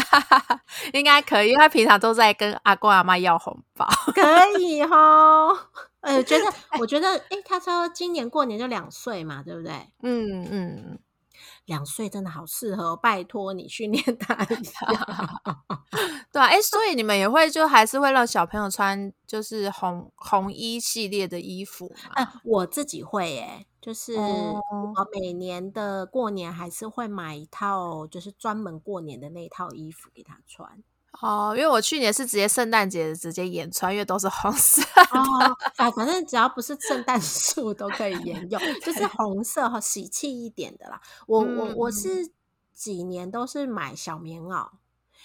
[0.94, 3.84] 应该可以，因为他平常都在跟阿公阿妈要红包，
[4.14, 5.48] 可以哈。
[6.02, 6.44] 呃，觉得
[6.78, 9.72] 我觉得，哎，他说今年过年就两岁嘛，对不对？
[10.04, 10.98] 嗯嗯，
[11.66, 14.86] 两岁真的好适合，拜托你训练他一 下。
[16.32, 22.40] 对啊，哎，所以你们也会就还是会让小朋友穿就是红红衣系列的衣服吗？
[22.44, 23.66] 我自己会，哎。
[23.84, 30.82] 就是我每年的过年还是会买一套，就是专门过年的那套衣服给他穿。
[31.24, 34.82] 哦，因为我去年是直接圣诞节直接演穿，因为都是红色。
[35.10, 41.00] 哦，啊，反正只要不是圣诞树都可以沿用，就是红色和喜气一点的啦。
[41.26, 42.30] 我我我是
[42.74, 44.68] 几年都是买小棉袄，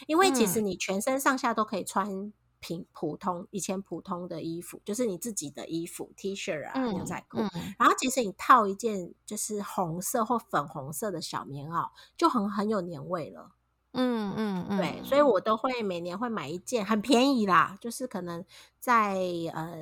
[0.07, 2.31] 因为其实你全身上下都可以穿。
[2.61, 7.37] 平普通以前普通的衣服，就是你自己的衣服，T 恤啊、牛仔裤。
[7.77, 13.51] 然后其实你套一件就是红色或粉红色的小棉袄，就很很有年味了。
[13.93, 18.45] 嗯嗯嗯，对，所以我都会每年会买一件，很便宜啦，就是可能
[18.79, 19.15] 在
[19.53, 19.77] 呃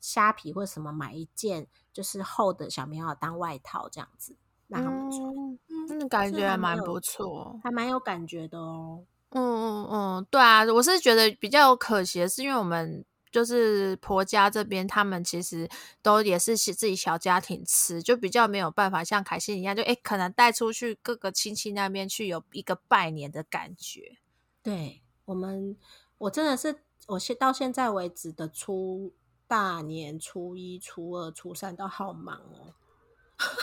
[0.00, 4.36] 虾皮或什么买一件，就是厚的小棉袄当外套这样子
[4.68, 5.22] 让他们穿。
[5.98, 9.04] 嗯，感觉还蛮不错，还蛮有感觉的哦。
[9.30, 13.04] 嗯嗯嗯，对啊，我是觉得比较可惜的是，因为我们
[13.36, 15.68] 就是婆家这边，他们其实
[16.00, 24.16] 都也是自己小家庭吃，就比较没有办法像凯西一样，就哎，可能带出去各个亲戚那边去有一个拜年的感觉。
[24.62, 25.76] 对我们，
[26.16, 29.12] 我真的是我现到现在为止的初
[29.46, 32.40] 大年初一、初二、初三都好忙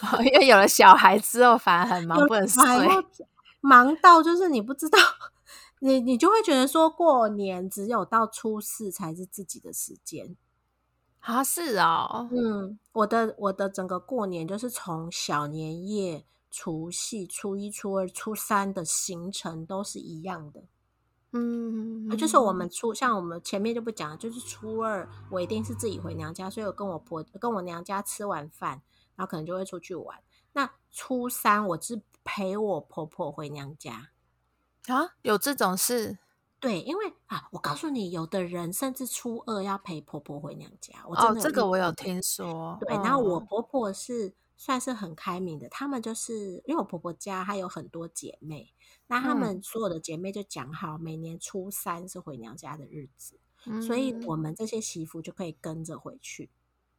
[0.04, 2.64] 哦，因为有了小孩之后，反而很 忙，不能睡，
[3.60, 5.00] 忙到就是你不知道。
[5.84, 10.38] 你你就会觉得说过年只有到初四才是自己的时间
[11.20, 11.44] 啊？
[11.44, 20.64] 是哦，嗯，我的我的整个过年就是从小年夜、除夕、初一、初二、初三的行程都是一样的。
[21.34, 28.82] 嗯，就是我们初像我们前面就不讲了，就是初二我一定是自己回娘家，所以我跟我婆跟我娘家吃完饭，
[29.18, 30.18] 然后可能就会出去玩。
[30.54, 34.12] 那初三我是陪我婆婆回娘家。
[34.88, 36.18] 啊，有这种事？
[36.60, 40.94] 对，因为啊，我告诉你，有的人甚至初二要陪婆婆回娘家。
[41.06, 42.78] 哦，这个我有听说。
[42.80, 48.74] 对，然后我婆婆是算是很开明的，他们就是因为我婆婆家还有很多姐妹，
[49.08, 53.38] 那他们所有的姐妹就讲好，每年初三是回娘家的日子，
[53.86, 56.50] 所以我们这些媳妇就可以跟着回去。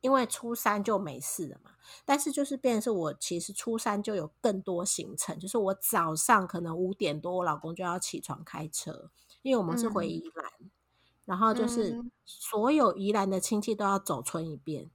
[0.05, 1.71] 因为初三就没事了嘛，
[2.05, 10.45] 但是就是变成是我其实初三就有更多行程，就是我早上可能五点多，我老公就要起床开车，因为我们是回宜兰，
[11.25, 14.91] 然后就是所有宜兰的亲戚都要走村一遍，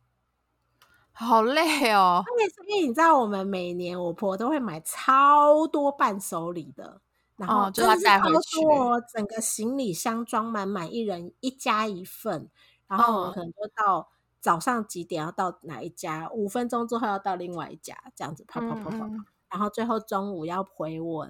[1.12, 2.24] 好累哦。
[2.24, 7.02] 而且所以你知道，我们每年我婆都会买超多伴手礼的，
[7.36, 12.48] 然后哦就要带回去真的是超多哦整个行李箱装满满，一人一家一份，
[12.88, 21.30] 然后我们嗯可能就到早上几点要到哪一家，五分钟之后要到另外一家，这样子跑跑跑跑跑，嗯嗯然后最后中午要回我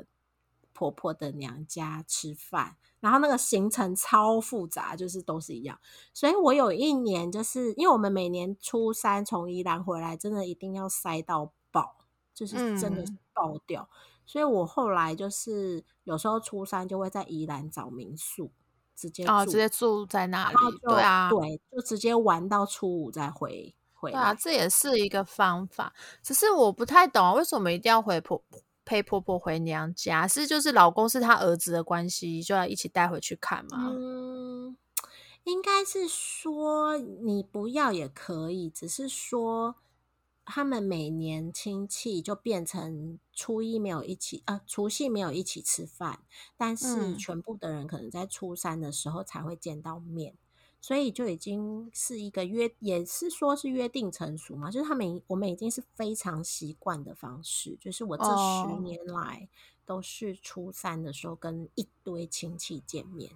[0.74, 5.80] 婆婆的娘家吃饭，然后那个行程超复杂，就是都是一样。
[6.14, 11.98] 所以我有一年就是因为我们每年初三从宜兰回来，真的一定要塞到爆，
[12.34, 13.04] 就是真的
[13.34, 13.90] 爆掉。
[14.26, 18.52] 所以我后来就是有时候初三就会在宜兰找民宿，
[19.00, 24.20] 直接哦，住直接住在那里对啊，对，就直接玩到初五再回回来。
[24.20, 25.94] 对啊，这也是一个方法。
[26.22, 28.44] 只是我不太懂啊，为什么一定要回婆
[28.84, 30.28] 陪婆婆回娘家？
[30.28, 33.90] 是就是老公是他儿子的关系，就要一起带回去看吗？
[33.96, 34.76] 嗯，
[35.46, 39.76] 应该是说你不要也可以，只是说
[40.52, 46.22] 他们每年亲戚就变成初一没有一起，呃，除夕没有一起吃饭，
[46.58, 50.36] 但是嗯全部的人可能在初三的时候才会见到面。
[50.82, 59.50] 所以就已经是一个约，也是说是约定成熟嘛，就是他们我们已经是非常习惯的方式，就是我这十哦年来
[59.86, 63.32] 都是初三的时候跟一堆亲戚见面。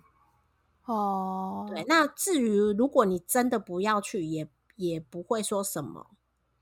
[0.86, 6.12] 哦，对，，那至于如果你真的不要去，也也不会说什么，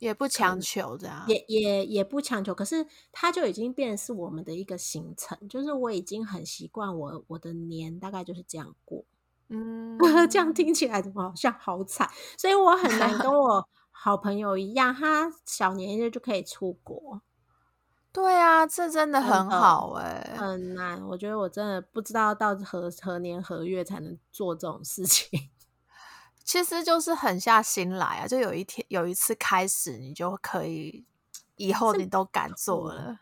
[0.02, 1.24] 也不强求这样。
[1.28, 2.54] 也也也不强求。
[2.54, 9.06] 可是它就已经变成是我们的一个行程，就是我已经很习惯我我的年大概就是这样过。
[9.54, 9.98] 嗯，
[10.30, 12.10] 这样听起来怎么好像好惨？
[12.38, 17.22] 所以我很难跟 我好朋友一样，他小年夜就可以出国，
[18.14, 21.06] 对啊，这真的很好哎、很难。
[21.06, 25.50] 我觉得我真的不知道到何何年何月才能做这种事情。
[26.44, 31.06] 其实就是狠下心来啊，就有一天有一次开始，你就可以，
[31.56, 33.20] 以后你都敢做了。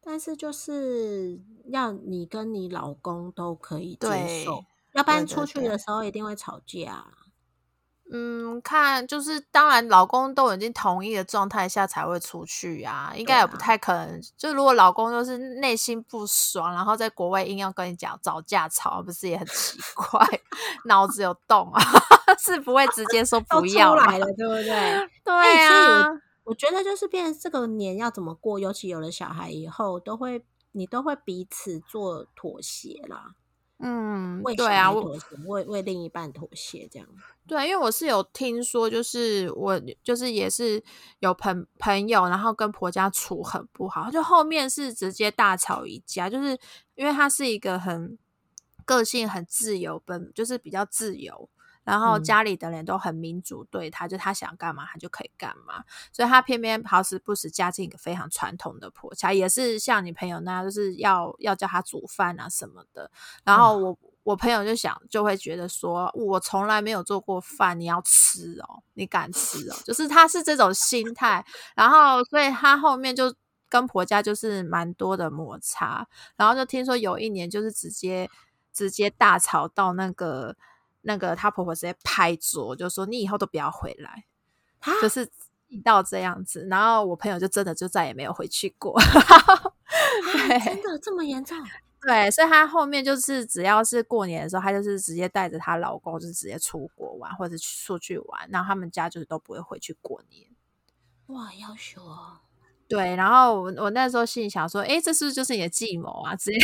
[0.00, 7.06] 但是就是要你跟你老公都可以接受，要不然出去的时候一定会吵架。
[8.14, 14.20] 嗯，看就是当然，老公都已经同意的状态下才会出去啊，应该也不太可能。
[14.36, 20.26] 就如果老公就是内心不爽，然后在国外硬要跟你讲找架吵，不是也很奇 怪？
[20.84, 21.82] 脑子有洞啊，
[22.38, 25.08] 是不会直接说不要啦来了，对不对？
[25.24, 26.06] 对啊，
[26.44, 33.32] 我觉得就是变成这个年要怎么过，尤其有了小孩以后，都会你都会彼此做妥协啦，
[33.84, 37.08] 嗯，为对啊，为为另一半妥协，这样。
[37.48, 40.80] 对，因为我是有听说，就是我就是也是
[41.18, 46.56] 有朋朋友，然后跟婆家处很不好，就后面是直接大吵一架，就是
[46.94, 48.16] 因为他是一个很
[48.84, 51.48] 个性很自由，本就是比较自由，
[51.84, 52.24] 然后嗯。
[52.24, 63.10] 家里的人都很民主对他，就他想干嘛他就可以干嘛，所以他偏偏好死不死嫁进一个非常传统的婆家，也是像你朋友那样，就是要要叫他煮饭啊什么的，
[63.44, 63.98] 然后我。
[64.24, 73.34] 我朋友就想，就会觉得说，我从来没有做过饭，你要吃哦，你敢吃哦，就是他是这种心态，然后所以他后面就
[73.68, 76.06] 跟婆家就是蛮多的摩擦，
[76.36, 78.30] 然后就听说有一年就是直接
[78.72, 80.54] 直接大吵到那个
[81.02, 84.24] 那个她婆婆直接拍桌，就说你以后都不要回来，
[84.80, 85.30] 啊就是
[85.84, 88.98] 到这样子，然后我朋友就真的就再也没有回去过，
[90.32, 91.56] 对真的这么严重？
[92.04, 100.48] 对，所以她后面就是只要是过年的时候，她就是直接带着她老公，就是直接出国玩或者去出去玩，然后他们家就是都不会回去过年。
[101.26, 102.38] 哇，要求哦，
[102.88, 106.34] 对，然后我我那时候心里想说，哎，这是不是就是你的计谋啊？
[106.34, 106.58] 直接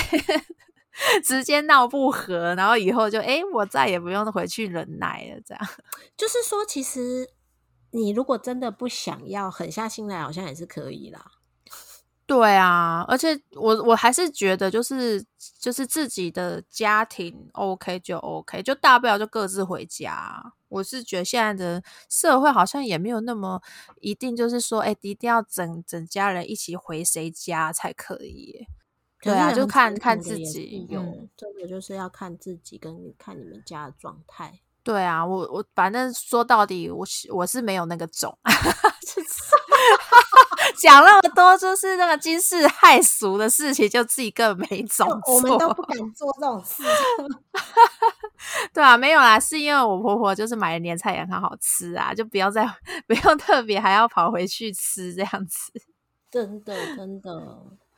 [1.25, 5.69] 直接闹不和，然后以后就诶，我再也不用回去忍耐了，这样。
[6.17, 7.29] 就是说，其实
[7.91, 11.25] 你如果真的不想要狠下心来，好像也是可以啦。
[12.27, 15.25] 对啊，而且我我还是觉得就是
[15.59, 20.53] 就是自己的家庭 OK 就 OK，就大不了就各自回家。
[20.69, 23.63] 我是觉得现在的社会好像也没有那么
[24.03, 28.69] 一定，就是说，哎，一定要整整家人一起回谁家才可以耶。
[29.21, 30.87] 对啊，就看看自己。
[30.89, 34.61] 有、嗯，真的就是要看自己跟看你们家的状态。
[34.85, 38.37] 对啊，我我反正说到底，我是我是没有那个种，
[39.05, 39.29] 就是
[40.81, 46.83] 讲那么多，就是那个惊世骇俗的事情，就自己根本没种我们都不敢 做这种事。
[48.73, 52.65] 对啊，没有啦，是因为我婆婆就是买的年菜也很好吃啊，就不要再
[53.07, 55.73] 不用特别还要跑回去吃这样子。
[56.31, 57.31] 真的真的，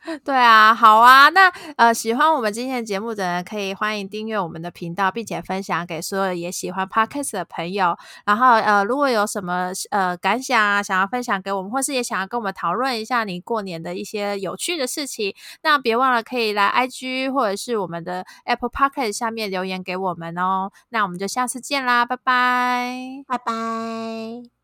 [0.25, 1.47] 对啊，好啊，那
[1.77, 7.95] 呃，喜欢我们今天的节目的人，可以欢迎订阅我们的频道，并且分享给所有也喜欢 podcast 的朋友。
[8.25, 20.71] 然后呃，如果有什么呃感想啊，想要分享给我们，或是也想要跟我们讨论一下你过年的一些有趣的事情，那别忘了可以来 IG 或者是我们的 Apple Podcast 下面留言给我们哦。
[20.89, 24.60] 那我们就下次见啦，拜拜，拜拜。